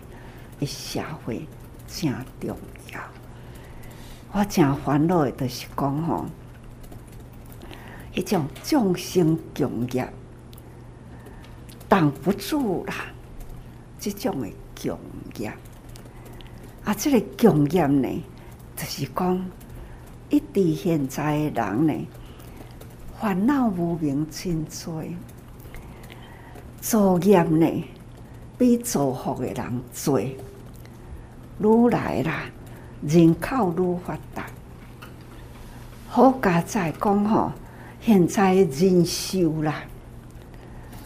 [0.59, 1.47] 的社会
[1.87, 2.57] 正重
[2.93, 3.01] 要。
[4.33, 6.27] 我真烦恼的，就是讲吼。
[8.13, 10.13] 一种众生共业
[11.89, 13.07] 挡不住啦，
[14.01, 14.49] 这种的
[14.83, 14.99] 共
[15.37, 15.53] 业
[16.85, 18.09] 啊，这个共业呢，
[18.77, 19.51] 就是讲
[20.31, 22.07] 一直现在的人呢，
[23.21, 25.03] 烦恼无明真多，
[26.81, 27.85] 造业呢
[28.59, 30.21] 比造福的人多，
[31.61, 32.43] 愈来啦，
[33.03, 34.47] 人口愈发达，
[36.09, 37.53] 好佳在讲吼。
[38.05, 39.85] 现在人寿啦，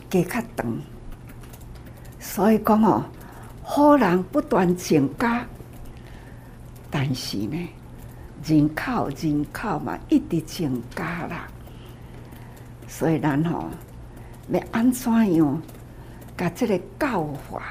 [0.08, 0.78] 加较长，
[2.18, 3.04] 所以讲哦，
[3.62, 5.46] 好人不断增加，
[6.90, 7.68] 但是呢，
[8.44, 11.48] 人口人口嘛一直增加啦，
[12.86, 13.68] 所以咱吼
[14.50, 15.62] 要安怎样，
[16.36, 17.62] 甲这个教化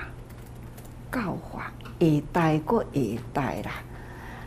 [1.12, 2.99] 教化下代过下
[3.34, 3.71] 代啦，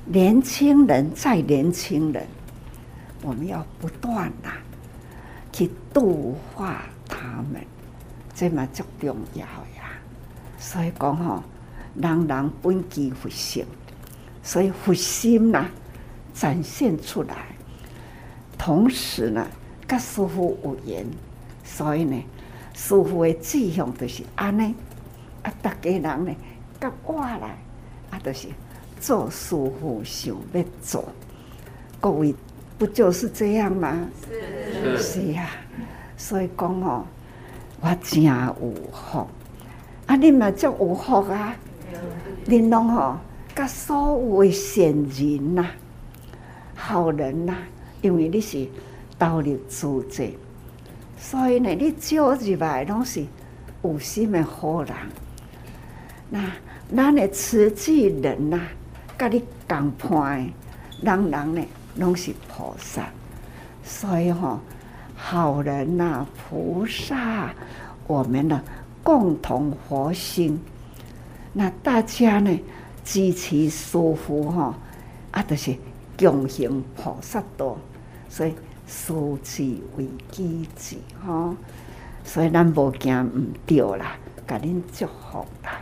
[0.04, 2.26] 年轻人再年轻人，
[3.22, 4.56] 我们要不断啦。
[5.50, 7.60] 去度化他们，
[8.32, 9.90] 这嘛最重要呀。
[10.58, 11.42] 所以讲吼，
[11.94, 13.66] 人人本具佛性，
[14.48, 15.66] 所以佛心呐
[16.32, 17.34] 展现出来。
[18.56, 19.46] 同时呢，
[19.86, 21.06] 跟师傅有缘，
[21.62, 22.16] 所以呢，
[22.72, 24.74] 师傅的志向就是安尼。
[25.42, 26.34] 啊，大家人呢，
[26.80, 27.58] 跟我来，
[28.10, 28.48] 啊，就是
[28.98, 31.04] 做师傅想要做，
[32.00, 32.34] 各位。
[32.78, 34.08] 不就是这样吗？
[34.30, 35.50] 是是呀，
[36.16, 37.04] 所以讲哦，
[37.80, 38.56] 我真有
[38.92, 39.28] 福
[40.06, 40.16] 啊！
[40.16, 41.54] 你嘛足有福啊！
[42.46, 43.18] 你拢吼，
[43.58, 45.66] 甲所有善人呐、
[46.76, 47.56] 好人呐，
[48.00, 48.68] 因为你是
[49.18, 50.22] 投入助者，
[51.18, 53.26] 所以呢，你招入来拢是
[53.82, 54.94] 有心的好人。
[56.30, 56.40] 那
[56.94, 58.60] 咱的慈济人呐，
[59.18, 60.52] 甲你共伴诶
[61.02, 61.64] 人人呢？
[61.96, 63.08] 拢是菩萨，
[63.82, 64.60] 所以吼，
[65.16, 67.52] 好人呐、啊，菩萨，
[68.06, 68.62] 我们呢
[69.02, 70.60] 共同佛心。
[71.52, 72.56] 那大家呢
[73.10, 74.74] 支持师父吼，
[75.30, 75.74] 啊，就是
[76.18, 77.78] 共行菩萨道，
[78.28, 78.54] 所以
[78.86, 79.62] 师之
[79.96, 81.56] 为基子吼，
[82.22, 85.80] 所以咱无惊唔对啦，甲恁祝福啦，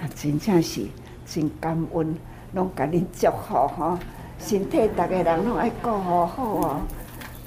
[0.00, 0.86] 啊真正是
[1.26, 2.16] 真感恩，
[2.54, 3.98] 拢甲恁祝福吼。
[4.38, 6.80] 身体，大家人拢爱顾好好哦，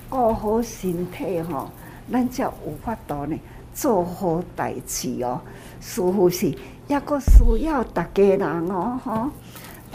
[0.09, 1.71] 顾好身体吼，
[2.11, 3.35] 咱才有法度呢
[3.73, 5.41] 做好代志哦。
[5.79, 6.55] 师傅是
[6.91, 9.29] 抑搁需要大家人哦，吼，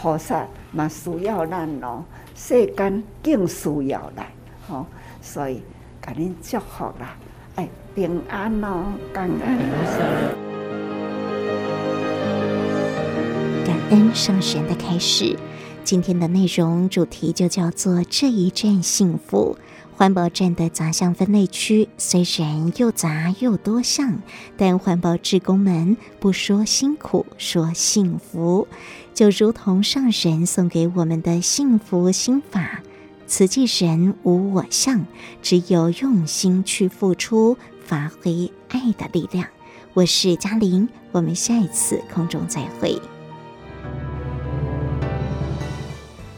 [0.01, 4.31] 菩萨嘛需要咱哦，世间更需要来
[4.67, 4.83] 吼，
[5.21, 5.61] 所以
[6.01, 7.15] 甲恁祝福啦，
[7.53, 9.59] 哎，平安哦，感恩。
[13.63, 15.37] 感恩上人的开始。
[15.83, 19.55] 今天的内容主题就叫做“这一站幸福”。
[19.97, 24.21] 环保站的杂项分类区虽然又杂又多项，
[24.55, 28.67] 但环保志工们不说辛苦，说幸福，
[29.15, 32.83] 就如同上人送给我们的幸福心法
[33.25, 35.03] ：“慈济人无我相，
[35.41, 39.47] 只有用心去付出，发挥爱的力量。”
[39.95, 43.01] 我是嘉玲，我们下一次空中再会。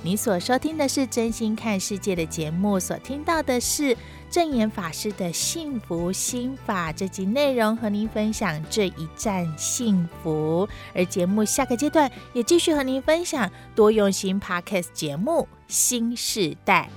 [0.01, 3.97] 你所收听的是真心看世界的节目，所听到的是
[4.29, 10.65] 证严法师的幸福心法这集内容，和您分享这一站幸福。
[10.95, 16.89] 而节目下个阶段也继续和您分享多用心 Podcast 节目新世代。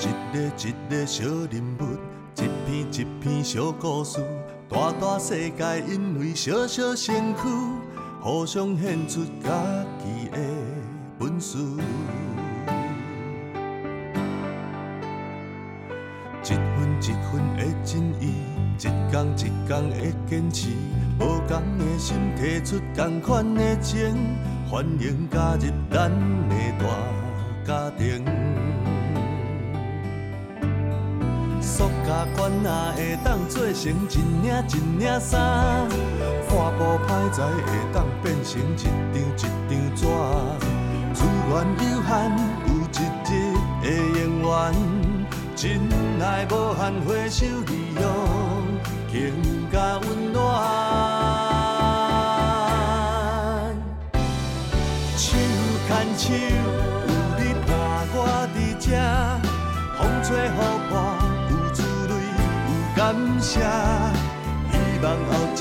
[0.00, 1.84] 一个一个小人物，
[2.36, 4.18] 一篇一篇小故事，
[4.68, 7.42] 大大世界因为小小身躯，
[8.20, 10.38] 互相献出家己的。
[11.18, 11.58] 本事。
[16.44, 16.56] 一分
[17.02, 18.32] 一分的真意，
[18.78, 19.96] 一天一天的
[20.28, 20.68] 坚持，
[21.18, 24.14] 无同的心提出同款的情，
[24.70, 26.08] 欢迎加入咱
[26.48, 26.86] 的大
[27.66, 28.24] 家庭。
[32.36, 35.88] 管也，会当做成一领一领衫，
[36.48, 38.76] 破布歹材会当变成一
[39.36, 40.77] 张一张纸。
[41.48, 42.12] 资源有限，
[42.66, 43.32] 有一日
[43.80, 43.84] 会
[44.20, 44.52] 用完，
[45.56, 45.80] 真
[46.20, 48.04] 爱无限，回首利用，
[49.10, 49.16] 更
[49.72, 50.36] 加温暖。
[55.16, 55.26] 手
[55.88, 57.66] 牵手，有你伴
[58.12, 58.16] 我
[58.54, 58.86] 伫这，
[59.96, 60.50] 风吹雨
[60.90, 60.92] 破。
[62.94, 63.00] 感
[63.40, 63.50] 谢，
[64.70, 65.56] 希望后一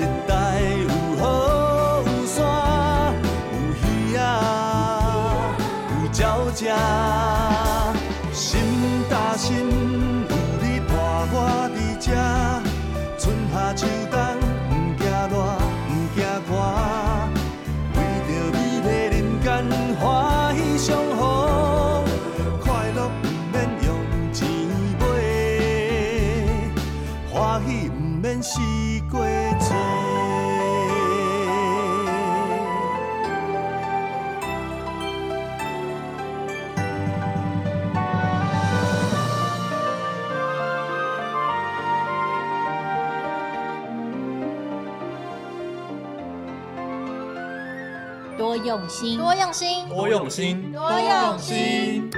[48.68, 52.12] 用心，多用心，多用心，多用心。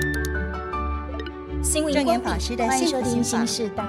[1.62, 3.84] 心灵光法师的幸福新时代。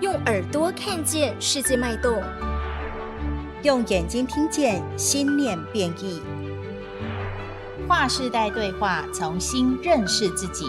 [0.00, 2.22] 用耳朵看见世界脉动，
[3.64, 6.22] 用眼睛听见心念变异。
[7.88, 10.64] 跨世代对话，重新认识自己，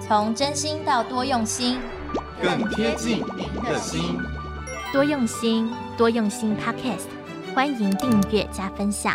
[0.00, 1.78] 从真心到多用心，
[2.42, 4.18] 更贴近您的心。
[4.90, 7.08] 多用心，多用心 Podcast，
[7.54, 9.14] 欢迎订阅加分享。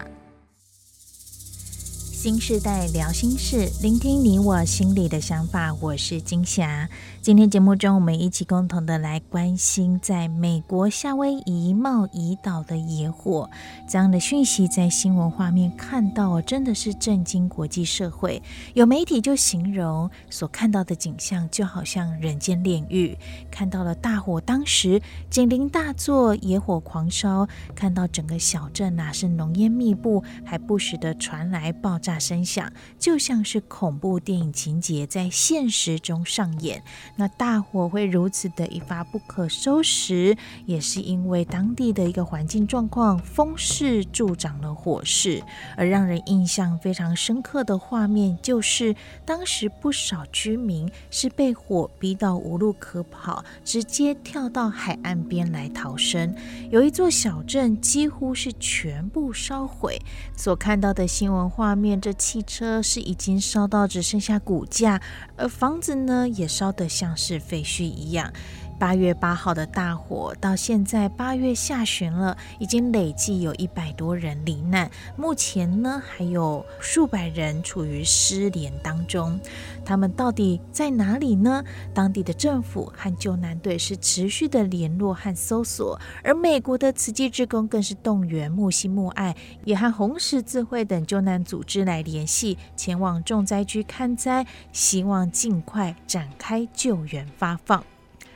[2.24, 5.74] 新世代聊心事，聆听你我心里的想法。
[5.82, 6.88] 我是金霞。
[7.22, 13.50] 今天节目中，我们一起共同的来关心在美国夏威夷茂宜岛的野火。
[13.90, 18.42] 这样的讯息在新闻画面看到，真的是震惊国际社会。
[18.74, 23.18] 有媒体就形容所看到的景象就好像人间炼狱，
[23.52, 36.84] 看到了大火当时警铃大作，野火狂烧，看到整个小镇啊是浓烟密布，还不时的传来爆炸声响，就像是恐怖电影情节在现实中上演。
[37.16, 45.44] 那大火会如此的一发不可收拾，也是因为当地的一个环境状况，风势助长了火势。
[45.76, 48.96] 而让人印象非常深刻的画面，就是
[49.26, 56.36] 当时不少居民是被火逼到无路可跑，直接跳到海岸边来逃生。
[56.70, 60.00] 有一座小镇几乎是全部烧毁，
[60.36, 65.02] 所看到的新闻画面，这汽车是已经烧到只剩下骨架，
[65.38, 68.30] 而房子呢也烧得像是废墟一样。
[68.80, 79.40] 八月八号的大火到现在八月下旬了，已经累计有一百多人罹难，目前呢还有数百人处于失联当中。
[79.86, 81.64] 他们到底在哪里呢？
[81.94, 97.84] 当地的政府和救难队是持续的联络和搜索，而美国的慈济志工更是动员木西木爱，也和红十字会等救难组织来联系，前往重灾区看灾，希望尽快展开救援发放。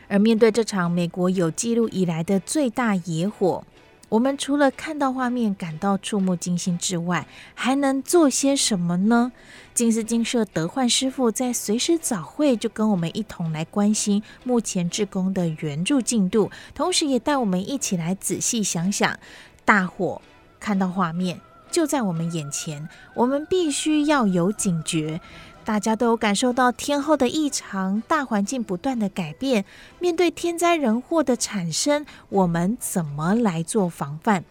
[0.07, 3.63] 而面对这场美国有记录以来的最大野火，
[4.09, 9.31] 我们除了看到画面感到触目惊心之外，还能做些什么呢？
[9.73, 19.19] 静思精舍德焕师傅在随时早会就跟我们一同来关心目前志工的援助进度，同时也带我们一起来仔细想想，
[19.65, 20.21] 大火
[20.59, 25.19] 看到画面就在我们眼前，我们必须要有警觉。
[25.67, 29.65] 大家都有感受到天候的异常，大环境不断的改变。
[29.99, 34.43] 面对天灾人祸的产生，我们怎么来做防范？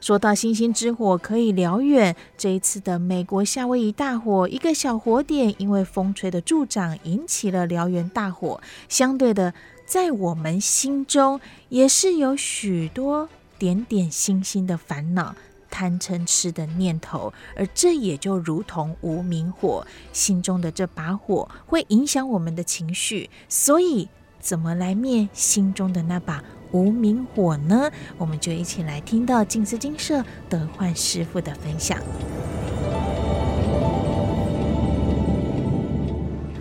[0.00, 8.58] 说到星星之火可以燎原，这一次的美国夏威夷大火，一个小火点因为风吹的助长，引起了燎原大火。
[8.88, 9.52] 相对的，
[9.84, 11.38] 在我们心中
[11.68, 15.34] 也是有许多点点星星的烦恼。
[15.74, 23.28] 贪嗔痴的念头，而这也就如同无明火，心中的这把火会影响我们的情绪。
[23.48, 24.08] 所以，
[24.38, 27.90] 怎么来灭心中的那把无明火呢？
[28.16, 31.98] 我们就一起来听到静思金舍德焕师傅的分享。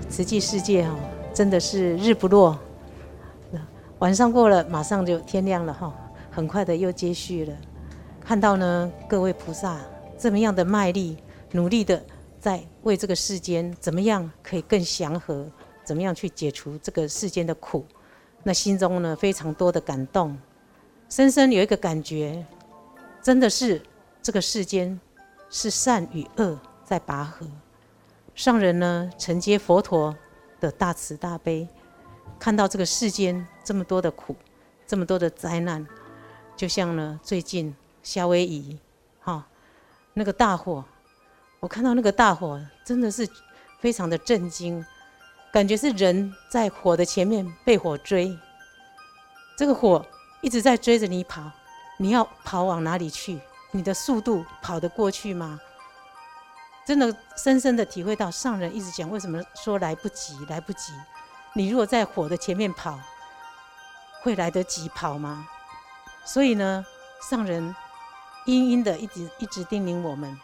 [0.10, 0.96] 慈济世界哦，
[1.36, 2.58] 真的是日不落，
[4.00, 5.94] 晚上过了，马上就天亮了哈，
[6.32, 7.54] 很快的又接续了。
[8.26, 9.80] 看到呢，各位菩萨
[10.18, 11.18] 这么样的卖力、
[11.52, 12.02] 努力的
[12.40, 15.46] 在为这个世间怎么样可以更祥和，
[15.84, 17.86] 怎么样去解除这个世间的苦，
[18.42, 20.38] 那心中呢非常多的感动，
[21.10, 22.46] 深深有一个感觉，
[23.22, 23.82] 真的是
[24.22, 24.98] 这个世间
[25.50, 27.46] 是善与恶在拔河。
[28.36, 30.16] 上人呢承接佛陀
[30.62, 31.68] 的大慈大悲，
[32.40, 34.34] 看到这个世间这么多的苦，
[34.88, 35.86] 这么多的灾难，
[36.56, 37.76] 就像呢最近。
[38.04, 38.78] 夏威夷，
[39.22, 39.46] 哈，
[40.14, 40.84] 那个大火，
[41.62, 43.28] 我看到那个大火，真的是
[43.80, 44.86] 非常的震惊，
[45.54, 48.38] 感觉是人在火的前面被火追，
[49.58, 50.06] 这个火
[50.42, 51.50] 一直在追着你跑，
[51.98, 53.40] 你要跑往哪里去？
[53.72, 55.60] 你的速度跑得过去吗？
[56.86, 60.92] 真的深深的体会到上人一直讲，为什么说来不及，来不及？
[61.54, 63.00] 你如果在火的前面跑，
[64.22, 65.48] 会来得及跑吗？
[66.26, 66.86] 所以呢，
[67.30, 67.74] 上人。
[68.46, 70.38] 殷殷的一直一直叮咛我们，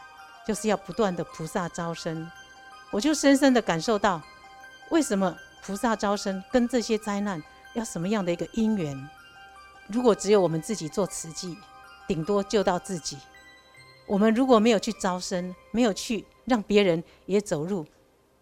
[0.47, 2.29] 就是要不断的菩萨招生。
[2.91, 4.21] 我就深深的感受到，
[4.89, 7.41] 为什么菩萨招生跟这些灾难
[7.73, 9.09] 要什么样的一个因缘？
[9.87, 11.57] 如果只有我们自己做慈济，
[12.07, 13.17] 顶多救到自己。
[14.07, 17.85] 我们如果没有去招生，没有去让别人也走入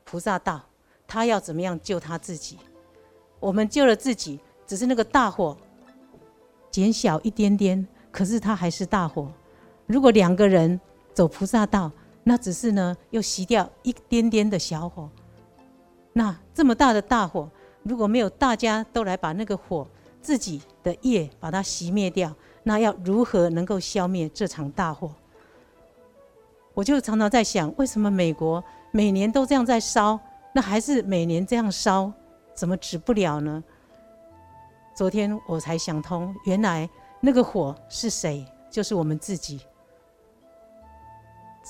[0.05, 0.63] 菩萨道，
[1.05, 2.57] 他要怎么样救他自己？
[3.39, 5.57] 我们救了自己，只是那个大火
[6.71, 9.31] 减小一点点，可是它还是大火。
[9.87, 10.79] 如果两个人
[11.13, 11.91] 走菩萨道，
[12.23, 15.09] 那只是呢又熄掉一点点的小火。
[16.13, 17.49] 那这么大的大火，
[17.83, 19.87] 如果没有大家都来把那个火
[20.21, 25.09] 自己的业把它熄灭掉，那要如何能够消灭这场大火？
[26.73, 30.19] 我就常常在想，为什么美国每年都这样在烧，
[30.53, 32.11] 那还是每年这样烧，
[32.53, 33.63] 怎么止不了呢？
[34.93, 36.89] 昨天我才想通，原来
[37.21, 38.45] 那个火是谁？
[38.69, 39.61] 就是我们自己。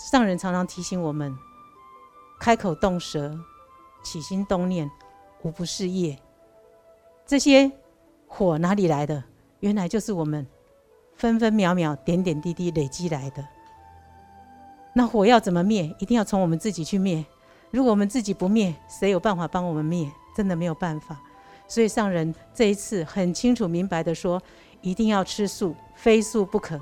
[0.05, 1.35] 上人常常提醒我们：
[2.39, 3.35] 开口动舌，
[4.03, 4.89] 起心动念，
[5.41, 6.17] 无不是业。
[7.25, 7.71] 这些
[8.27, 9.23] 火哪里来的？
[9.59, 10.45] 原来就是我们
[11.15, 13.43] 分分秒秒、点点滴滴累积来的。
[14.93, 15.93] 那火要怎么灭？
[15.97, 17.25] 一定要从我们自己去灭。
[17.71, 20.09] 如果我们自己不灭，谁有办法帮我们灭？
[20.35, 21.19] 真的没有办法。
[21.67, 24.39] 所以上人这一次很清楚明白的说：
[24.81, 26.79] 一定要吃素，非素不可。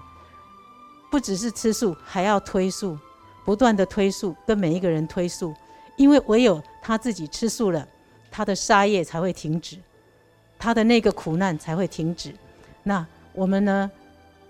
[1.10, 2.98] 不只是吃素，还要推素。
[3.46, 5.54] 不断的推素，跟每一个人推素，
[5.98, 7.88] 因为唯有他自己吃素了，
[8.32, 9.78] 他的杀业才会停止，
[10.58, 12.34] 他的那个苦难才会停止。
[12.82, 13.92] 那我们呢，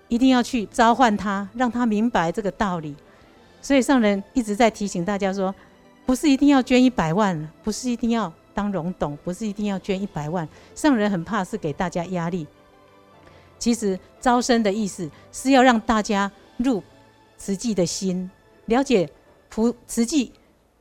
[0.08, 2.96] 一定要去召唤他，让他明白这个道理。
[3.62, 5.54] 所以上人一直在提醒大家说，
[6.06, 10.48] 不是一定要捐一百万，不是一定要当荣董，不是一定要捐一百万。
[10.74, 12.48] 上人很怕是给大家压力。
[13.60, 16.82] 其实招生的意思是要让大家入
[17.38, 18.30] 慈济的心。
[18.66, 19.10] 了解
[19.50, 20.32] 菩慈济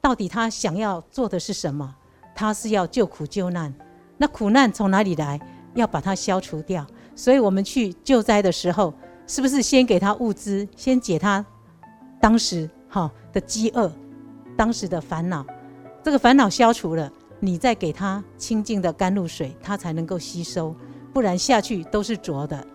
[0.00, 1.94] 到底他想要做的是什么？
[2.34, 3.72] 他是要救苦救难。
[4.16, 5.40] 那苦难从哪里来？
[5.74, 6.86] 要把它消除掉。
[7.16, 8.94] 所以我们去救灾的时候，
[9.26, 11.44] 是不是先给他物资，先解他
[12.20, 13.92] 当时哈的饥饿，
[14.56, 15.44] 当时的烦恼？
[16.02, 17.10] 这个烦恼消除了，
[17.40, 20.74] 你再给他清净的甘露水，他才能够吸收。
[21.12, 22.66] 不然下去都是浊的。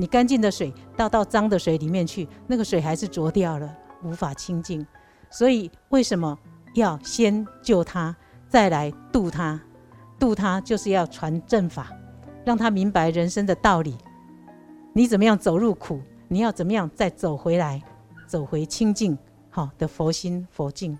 [0.00, 3.76] 你干净的水倒到脏的水里面去，那个水还是浊掉了。
[4.04, 4.86] 无法清净，
[5.28, 6.38] 所以为什么
[6.74, 8.14] 要先救他，
[8.48, 9.60] 再来度他？
[10.20, 11.90] 度他就是要传正法，
[12.44, 13.98] 让他明白人生的道理。
[14.92, 17.82] 你怎么样走入苦，你要怎么样再走回来，
[18.24, 19.18] 走回清净
[19.50, 20.96] 好的佛心佛境。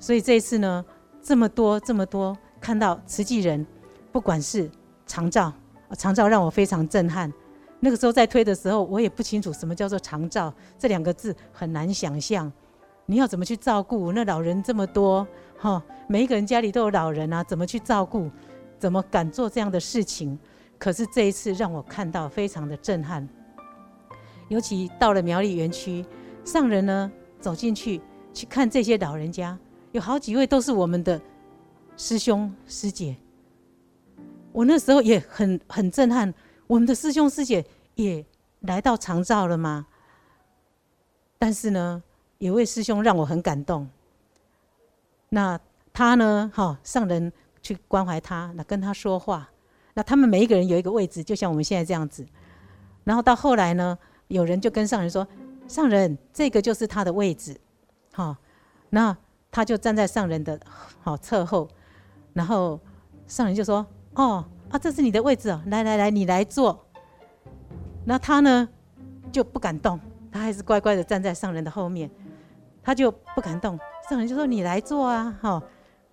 [0.00, 0.82] 所以这一次呢，
[1.20, 3.66] 这么多这么多看到慈济人，
[4.10, 4.70] 不管是
[5.06, 5.52] 长照，
[5.98, 7.30] 长照让我非常震撼。
[7.78, 12.50] 那个时候在推的时候，我也不清楚什么叫做长照这两个字，很难想象。
[13.04, 15.26] 你要怎么去照顾那老人这么多？
[15.58, 18.30] 哈，每一个人家里都有老人啊，怎么去照顾？
[18.78, 20.38] 怎么敢做这样的事情？
[20.78, 23.26] 可是这一次让我看到非常的震撼。
[24.48, 26.04] 尤其到了苗栗园区，
[26.44, 27.10] 上人呢
[27.40, 28.00] 走进去
[28.34, 29.56] 去看这些老人家，
[29.92, 31.20] 有好几位都是我们的
[31.96, 33.16] 师兄师姐。
[34.52, 36.32] 我那时候也很很震撼。
[36.66, 37.64] 我们的师兄师姐
[37.94, 38.24] 也
[38.60, 39.86] 来到长照了吗？
[41.38, 42.02] 但是呢，
[42.38, 43.88] 有位师兄让我很感动。
[45.28, 45.58] 那
[45.92, 49.48] 他呢，哈，上人去关怀他，那跟他说话。
[49.94, 52.26] 那他们每一个人有一个位置，就像我们现在这样子。
[53.04, 53.96] 然后到后来呢，
[54.28, 55.26] 有人就跟上人说
[55.68, 57.56] ：“上人，这个就是他的位置。”
[58.12, 58.36] 哈，
[58.90, 59.16] 那
[59.50, 60.60] 他就站在上人的
[61.00, 61.68] 好侧后。
[62.32, 62.80] 然后
[63.28, 66.86] 上人就说：“哦。”啊，这是你的位置哦，来来来，你来坐。
[68.04, 68.68] 那他呢
[69.32, 69.98] 就不敢动，
[70.30, 72.10] 他还是乖乖的站在上人的后面，
[72.82, 73.78] 他就不敢动。
[74.08, 75.62] 上人就说：“你来坐啊，哈。”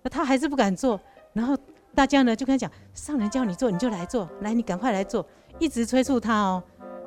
[0.02, 1.00] 那他还是不敢坐。
[1.32, 1.56] 然后
[1.94, 5.24] 大家呢就跟他讲：“上人叫你坐，你就来坐，来，你赶快来坐。”
[5.58, 6.62] 一直催促他哦，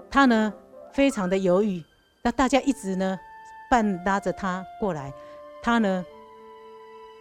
[0.10, 0.54] 他呢
[0.94, 1.84] 非常的犹豫。
[2.24, 3.18] 那大家一直呢
[3.70, 5.14] 半拉着他过来，
[5.62, 6.06] 他呢，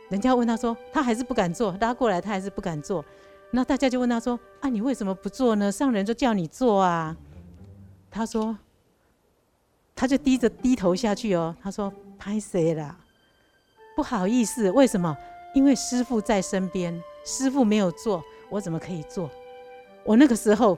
[0.08, 3.04] 人家问他说：“他还是不敢坐，拉过来他还是不敢坐。”
[3.52, 5.72] 那大家就问他说：“啊，你为什么不做呢？
[5.72, 7.16] 上人就叫你做啊。”
[8.10, 8.58] 他说
[9.94, 12.98] ：“他就低着低头下去哦。”他说：“拍谁啦？
[13.94, 15.16] 不好意思，为什么？
[15.54, 19.30] 因为师傅在身边，师傅没有做，我怎么可以做？
[20.04, 20.76] 我那个时候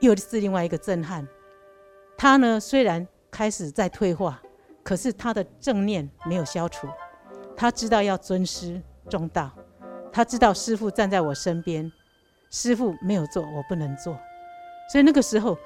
[0.00, 1.26] 又是另外一个震撼。
[2.16, 4.42] 他呢，虽然开始在退化，
[4.82, 6.88] 可是他的正念没有消除。
[7.56, 9.52] 他知道要尊师重道，
[10.12, 11.92] 他知道师傅站在我身边。”
[12.50, 14.18] 师父没有做，我不能做，
[14.90, 15.56] 所以那个时候，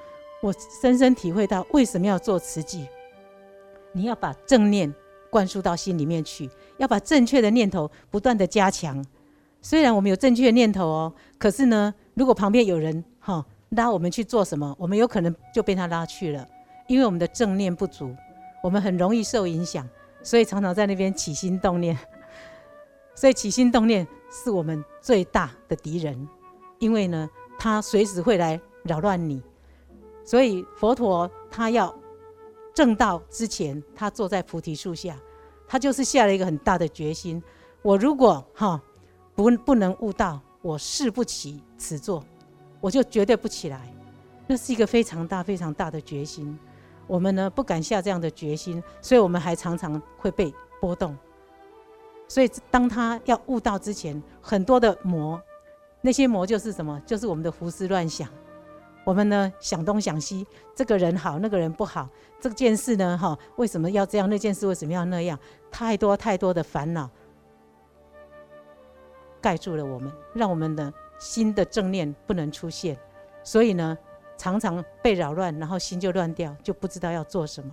[0.41, 2.87] 我深深体会到为什么要做慈济。
[3.93, 4.93] 你要把正念
[5.29, 9.03] 灌输到心里面去，要把正确的念头不断地加强。
[9.61, 16.45] 虽然我们有正确的念头哦，可是呢，如果旁边有人哈拉我们去做什么，我们有可能就被他拉去了，
[16.87, 18.13] 因为我们的正念不足，
[18.61, 19.87] 我们很容易受影响，
[20.21, 21.97] 所以常常在那边起心动念。
[23.15, 26.27] 所以起心动念是我们最大的敌人。
[26.83, 29.41] 因为呢，他随时会来扰乱你，
[30.25, 31.95] 所以佛陀他要
[32.73, 35.17] 证道之前，他坐在菩提树下，
[35.65, 37.41] 他就是下了一个很大的决心：
[37.81, 38.81] 我如果哈
[39.33, 42.21] 不不能悟道，我誓不起此座，
[42.81, 43.89] 我就绝对不起来。
[44.45, 46.59] 那是一个非常大非常大的决心。
[47.07, 51.17] 我们呢不敢下这样的决心，所以我们还常常会被波动。
[52.27, 55.41] 所以当他要悟道之前，很多的魔。
[56.05, 57.01] 那些魔就是什么？
[57.05, 58.27] 就是我们的胡思乱想。
[59.05, 60.45] 我们呢想东想西，
[60.75, 62.09] 这个人好，那个人不好，
[62.41, 64.29] 这件事呢哈，为什么要这样？
[64.29, 65.39] 那件事为什么要那样？
[65.71, 67.09] 太多太多的烦恼
[69.41, 72.97] 盖住了我们，让我们的心的正念不能出现。
[73.43, 73.97] 所以呢，
[74.37, 77.71] 常常被扰乱，然后心就乱掉，就不知道要做什么。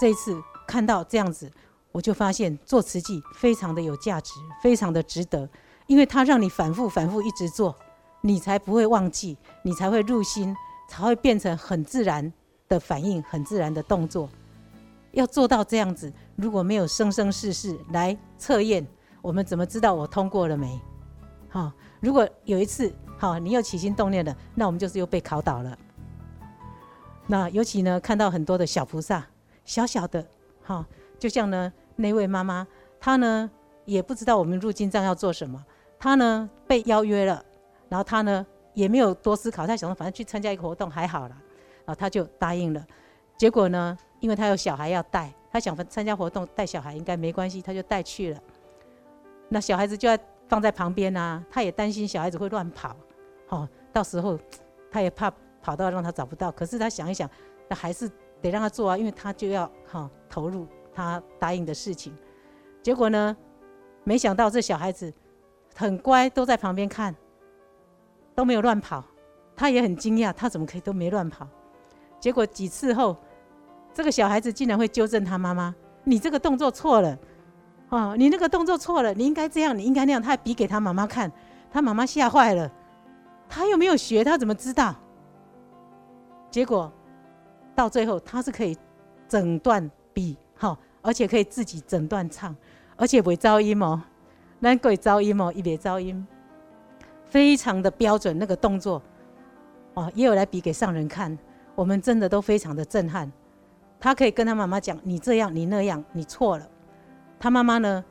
[0.00, 1.50] 这一次看到这样子，
[1.92, 4.32] 我就发现做慈济非常的有价值，
[4.62, 5.48] 非常的值得。
[5.86, 7.76] 因为它让你反复、反复一直做，
[8.22, 10.54] 你才不会忘记，你才会入心，
[10.88, 12.32] 才会变成很自然
[12.68, 14.28] 的反应、很自然的动作。
[15.12, 18.86] 要做到这样子，如果没有生生世世来测验，
[19.22, 20.80] 我们怎么知道我通过了没？
[21.48, 21.70] 好，
[22.00, 25.78] 如果有一次，好，你又起心动念了，那我们就是又被考倒了。
[27.26, 29.24] 那尤其呢，看到很多的小菩萨，
[29.64, 30.26] 小小的，
[30.62, 30.84] 好，
[31.18, 32.66] 就像呢那位妈妈，
[32.98, 33.48] 她呢
[33.84, 35.64] 也不知道我们入经藏要做什么。
[36.04, 37.42] 他呢被邀约了，
[37.88, 41.36] 然后他呢也没有多思考，他想说反正去参加一个活动还好了，
[41.86, 42.86] 然后他就答应了。
[43.38, 48.40] 结果呢，因为他有小孩要带，他想参加活动带小孩应该没关系，他就带去了。
[49.48, 50.14] 那小孩子就要
[50.46, 52.94] 放在旁边啊，他也担心小孩子会乱跑，
[53.48, 54.38] 哦，到时候
[54.90, 55.32] 他也怕
[55.62, 56.52] 跑到让他找不到。
[56.52, 57.26] 可是他想一想，
[57.66, 58.06] 那还是
[58.42, 62.14] 得让他做啊，因为他就要哈、投入他答应的事情。
[62.82, 63.34] 结果呢，
[64.04, 65.10] 没想到这小孩子。
[65.74, 67.14] 很乖，都在旁边看，
[68.34, 69.04] 都没有乱跑。
[69.56, 71.46] 他也很惊讶，他怎么可以都没乱跑？
[72.18, 73.16] 结果几次后，
[73.92, 77.18] 这个小孩子竟然会纠正他妈妈：“你这个动作错了，
[77.90, 81.30] 哦，你那个动作错了，你应该这样，你应该那样。”他还比给他妈妈看，
[81.70, 82.70] 他妈妈吓坏了。
[83.48, 84.94] 他又没有学，他怎么知道？
[86.50, 86.92] 结果
[87.74, 88.76] 到最后，他是可以
[89.28, 92.56] 整段比好，而且可以自己整段唱，
[92.96, 94.02] 而且不会噪音哦。
[94.64, 96.26] 难鬼噪音哦，一别噪音，
[97.26, 99.02] 非常的标准那个动作，
[99.92, 101.38] 哦，也有来比给上人看，
[101.74, 103.30] 我们真的都非常的震撼。
[104.00, 106.66] 他可以跟他妈妈讲：“你这样，你那样，你错了。”
[107.38, 108.02] 他妈妈呢，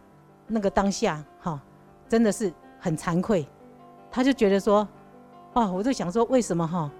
[0.45, 1.59] 那个当下哈，
[2.07, 3.47] 真的是很惭愧，
[4.11, 4.87] 他就觉得说
[5.53, 6.91] ：“哦，我就想说，为什么哈？”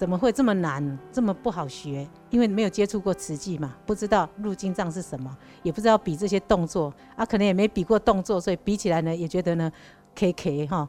[0.00, 2.08] 怎么会这么难，这么不好学？
[2.30, 5.30] 因为没有接触过瓷器嘛，不知道入经藏是什么，
[5.62, 9.70] 也不知道比这些动作啊，可能也没比过动作，所以比起来呢，也觉得呢
[10.14, 10.88] ，K K 哈。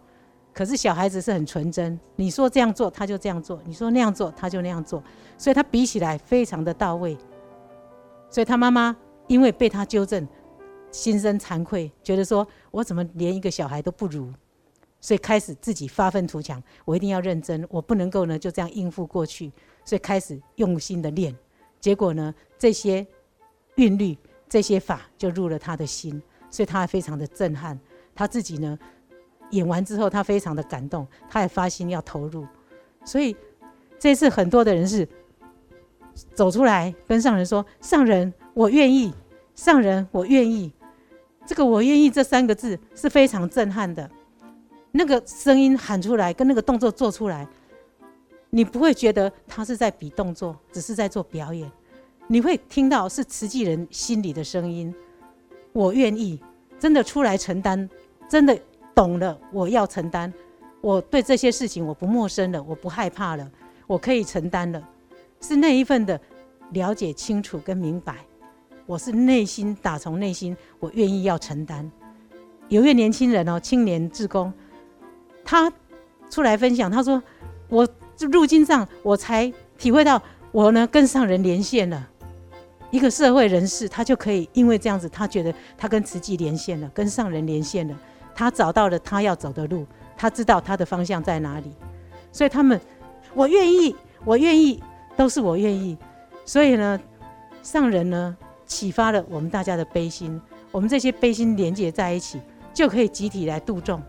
[0.54, 5.04] 可是小孩子是很纯真，你说这样做他就这样做，你说那样做他就那样做，
[5.38, 7.18] 所以他比起来非常的到位。
[8.30, 8.96] 所以他妈妈
[9.28, 10.26] 因为被他纠正，
[10.90, 14.32] 心生惭愧，觉得说我怎么连一个小孩都不如。
[15.02, 19.52] 所以开始自己发愤图强，我一定要认真，我不能够呢就这样应付过去。
[19.84, 21.36] 所以开始用心的练，
[21.80, 23.06] 结果呢这些
[23.76, 24.16] 韵律、
[24.48, 26.22] 这些法就入了他的心，
[26.52, 27.78] 所以他非常的震撼。
[28.14, 28.78] 他自己呢
[29.50, 32.46] 演完之后，他非常的感动，他也发心要投入。
[33.04, 33.36] 所以
[33.98, 35.08] 这次很多的人是
[36.36, 39.12] 走出来跟上人说：“上人，我愿意。”
[39.56, 40.72] 上人，我愿意。
[41.46, 44.10] 这个“我愿意”这三个字是非常震撼的。
[44.92, 47.48] 那个声音喊出来，跟那个动作做出来，
[48.50, 51.72] 你不会觉得他是在比动作，只是在做表演。
[52.28, 54.94] 你会听到是慈济人心里的声音。
[55.74, 56.40] 我愿意，
[56.80, 57.90] 真的出来承担，
[58.30, 58.58] 真的
[58.94, 60.32] 懂了，我要承担。
[60.82, 63.50] 我对这些事情我不陌生了，我不害怕了，
[63.88, 64.90] 我可以承担了，
[65.40, 66.20] 是那一份的
[66.72, 68.18] 了解清楚跟明白。
[68.86, 71.90] 我是内心打从内心，我愿意要承担。
[72.68, 74.52] 有一位年轻人哦，青年志工，
[75.44, 75.72] 他
[76.30, 77.22] 出来分享，他说
[77.70, 77.88] ：“我
[78.32, 80.22] 入经藏，我才体会到，
[80.52, 82.08] 我呢跟上人连线了。
[82.90, 87.96] 一个社会人士，他就可以因为这样子，他觉得他跟慈济连线了，跟上人连线了，
[88.34, 89.86] 他找到了他要走的路，
[90.18, 91.72] 他知道他的方向在哪里。
[92.32, 92.80] 所以他们，
[93.34, 94.82] 我愿意，我愿意，
[95.16, 95.98] 都是我愿意。
[96.46, 97.00] 所以呢，
[97.62, 98.38] 上人呢。”
[98.72, 100.40] 启发了我们大家的悲心，
[100.72, 102.40] 我们这些悲心连接在一起，
[102.74, 104.02] 就可以集体来度众。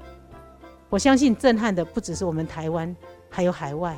[0.92, 2.94] 我相信震撼的不只是我们台湾，
[3.30, 3.96] 还有海外。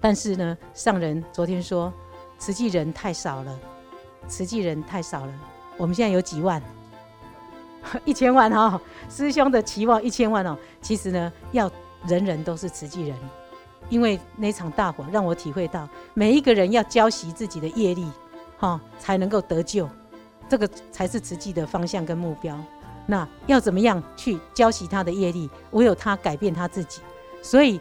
[0.00, 1.92] 但是呢，上人昨天说，
[2.38, 3.58] 慈济人太少了，
[4.28, 5.32] 慈济人太少了。
[5.76, 6.62] 我们现在有几万，
[8.06, 8.80] 一千万哈、哦，
[9.10, 10.56] 师兄的期望一千万哦。
[10.80, 11.68] 其实呢，要
[12.06, 13.18] 人人都是慈济人，
[13.88, 18.08] 因为那场大火让我体会到，每一个人要浇熄自己的业力。
[18.60, 19.88] 哦，才能够得救，
[20.48, 22.56] 这个才是慈济的方向跟目标。
[23.06, 25.48] 那要怎么样去浇熄他的业力？
[25.72, 27.00] 唯有他改变他自己。
[27.42, 27.80] 所以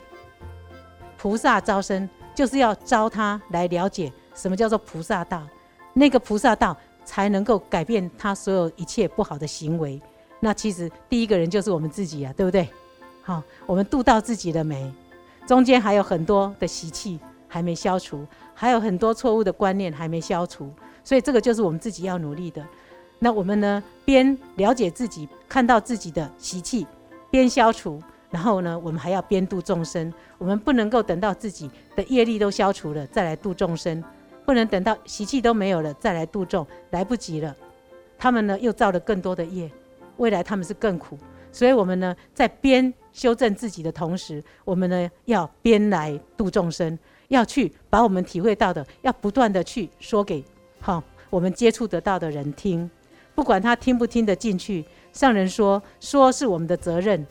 [1.18, 5.48] 菩萨招生就是要招他来了解什么叫做菩萨道，
[5.94, 10.02] 那个菩萨道才能够改变他所有一切不好的行为。
[10.40, 12.68] 那其实第一个人就是我们自己啊，对不对？
[13.22, 14.92] 好，我们度到自己了没？
[15.46, 18.26] 中间还有很多的习气还没消除。
[18.54, 20.72] 还有很多错误的观念还没消除，
[21.04, 22.64] 所以这个就是我们自己要努力的。
[23.24, 26.88] 那我们呢，边了解自己，看到自己的习气，
[27.30, 28.02] 边消除，
[28.32, 30.12] 然后呢，我们还要边度众生。
[30.40, 34.04] 我们不能够等到自己的业力都消除了再来度众生，
[34.44, 37.56] 不能等到习气都没有了再来度众，来不及了。
[38.18, 39.70] 他们呢又造了更多的业，
[40.18, 41.16] 未来他们是更苦。
[41.52, 46.98] 所以我们呢，在边修正自己的同时，我们呢要边来度众生。
[47.28, 50.44] 要去把我们体会到的，要不断的去说给
[50.80, 52.90] 好我们接触得到的人听，
[53.36, 54.86] 不管他听不听得进去。
[55.14, 57.26] 上人说，说是我们的责任，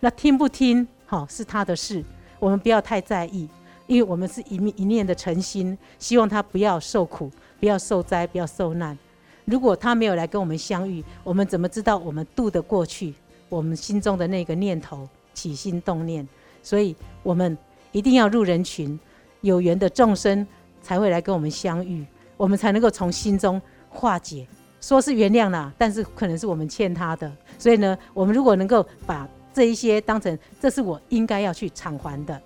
[0.00, 2.04] 那听不听好是他的事，
[2.38, 3.48] 我们不要太在意，
[3.86, 8.96] 因为我们是一一念的诚心，希望他不要受苦，不要受灾，不要受难。
[9.44, 13.14] 如果他没有来跟我们相遇，我们怎么知道我们渡得过去？
[13.48, 16.26] 我们心中的那个念头起心动念，
[16.62, 17.56] 所以我们
[17.92, 18.98] 一定要入人群。
[19.42, 20.46] 有缘的众生
[20.82, 24.46] 才会来跟我们相遇，我们才能够从心中化解。
[24.82, 27.32] 说是原谅了，但是可能是我们欠他的。
[27.58, 32.38] 所以呢，我们如果能够把这一些当成这是我应该要去偿还的，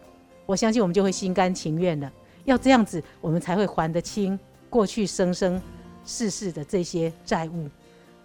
[0.44, 2.12] 我相信我们就会心甘情愿了。
[2.44, 4.38] 要这样子，我们才会还得清
[4.70, 5.60] 过去生生
[6.04, 7.68] 世世的这些债务。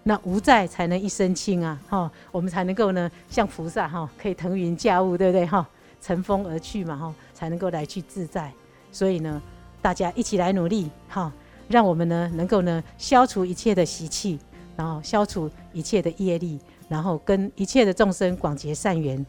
[0.04, 1.80] 那无债才能一身轻啊！
[1.88, 5.46] 哈，我们才能够呢，像菩萨哈，可以腾云驾雾，对不对？
[5.46, 5.68] 哈，
[6.02, 8.52] 乘风而去嘛，哈，才能够来去自在。
[8.92, 9.40] 所以呢，
[9.80, 11.32] 大家一起来努力，哈，
[11.72, 14.38] 让我们呢能够呢消除一切的习气，
[14.76, 19.26] 然后消除一切的业力，然后跟一切的众生广结善缘，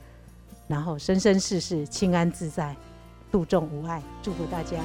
[0.67, 2.77] 然后生生世世清安自在，
[3.31, 4.03] 度众无碍。
[4.23, 4.77] 祝福大家。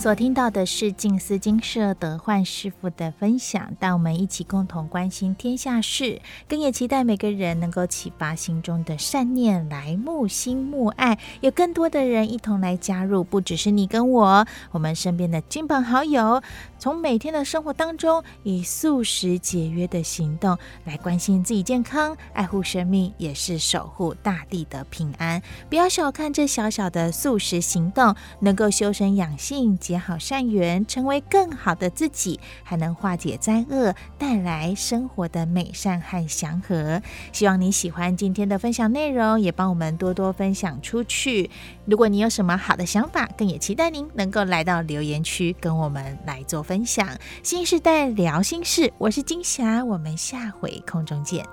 [0.00, 16.40] 所听到的是静思金舍德焕师父的分享，带我们一起共同关心天下事，更也期待每个人能够启发心中的善念，来慕心慕爱，有更多的人一同来加入，不只是你跟我，我们身边的亲朋好友，
[16.78, 25.42] 从每天的生活当中，以素食节约的行动来关心自己健康，爱护生命，也是守护大地的平安。
[25.68, 29.78] 不要小看这小小的素食行动，能够修身养性。
[29.90, 37.02] 结好善缘，成为更好的自己，还能化解灾厄，带来生活的美善和祥和。
[37.32, 41.50] 希望你喜欢今天的分享内容，也帮我们多多分享出去。
[41.86, 47.08] 如果你有什么好的想法，更也期待您能够来到留言区跟我们来做分享。
[47.42, 51.44] 新时代聊心事，我是金霞，我们下回空中见。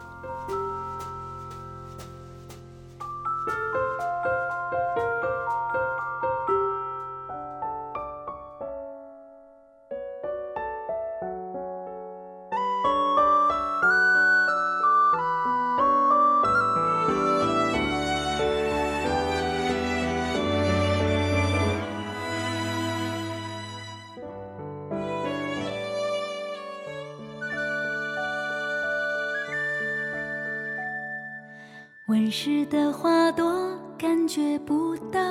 [32.27, 35.21] 迷失的花朵感觉不到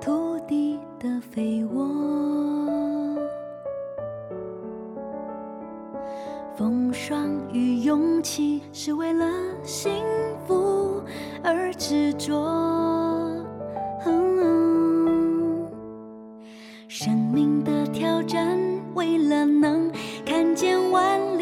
[0.00, 1.86] 土地的肥沃。
[6.56, 9.30] 风霜与勇气是为了
[9.62, 10.02] 幸
[10.44, 11.00] 福
[11.40, 12.42] 而执着。
[16.88, 18.58] 生命的挑战
[18.94, 19.88] 为了能
[20.26, 21.33] 看见万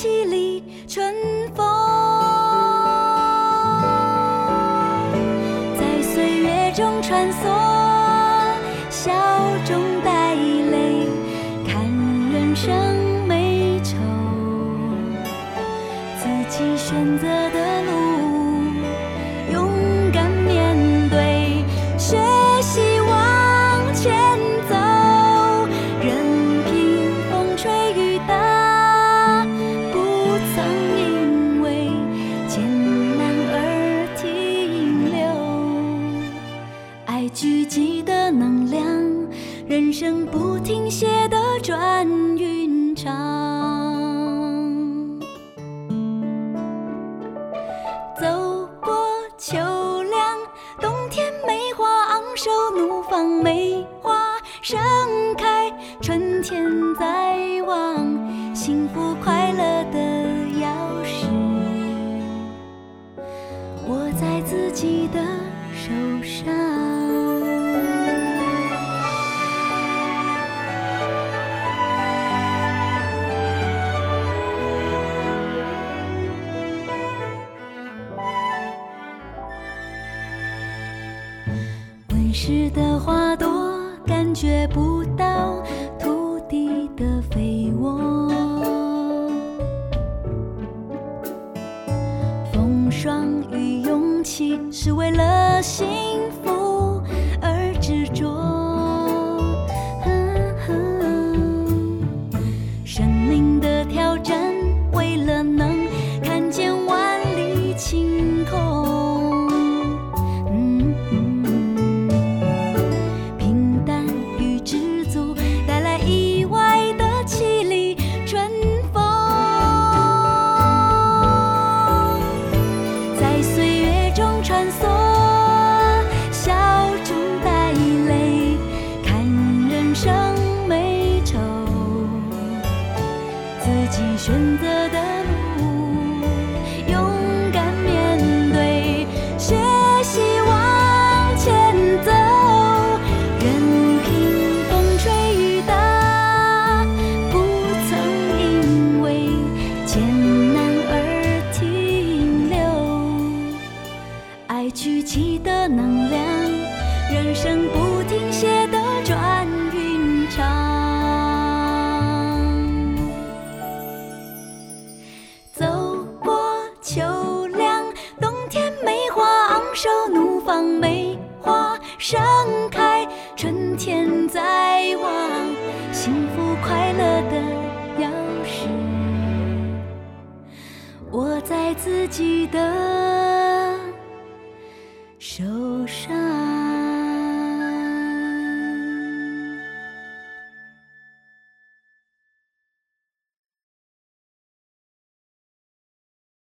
[0.00, 0.39] 淅沥。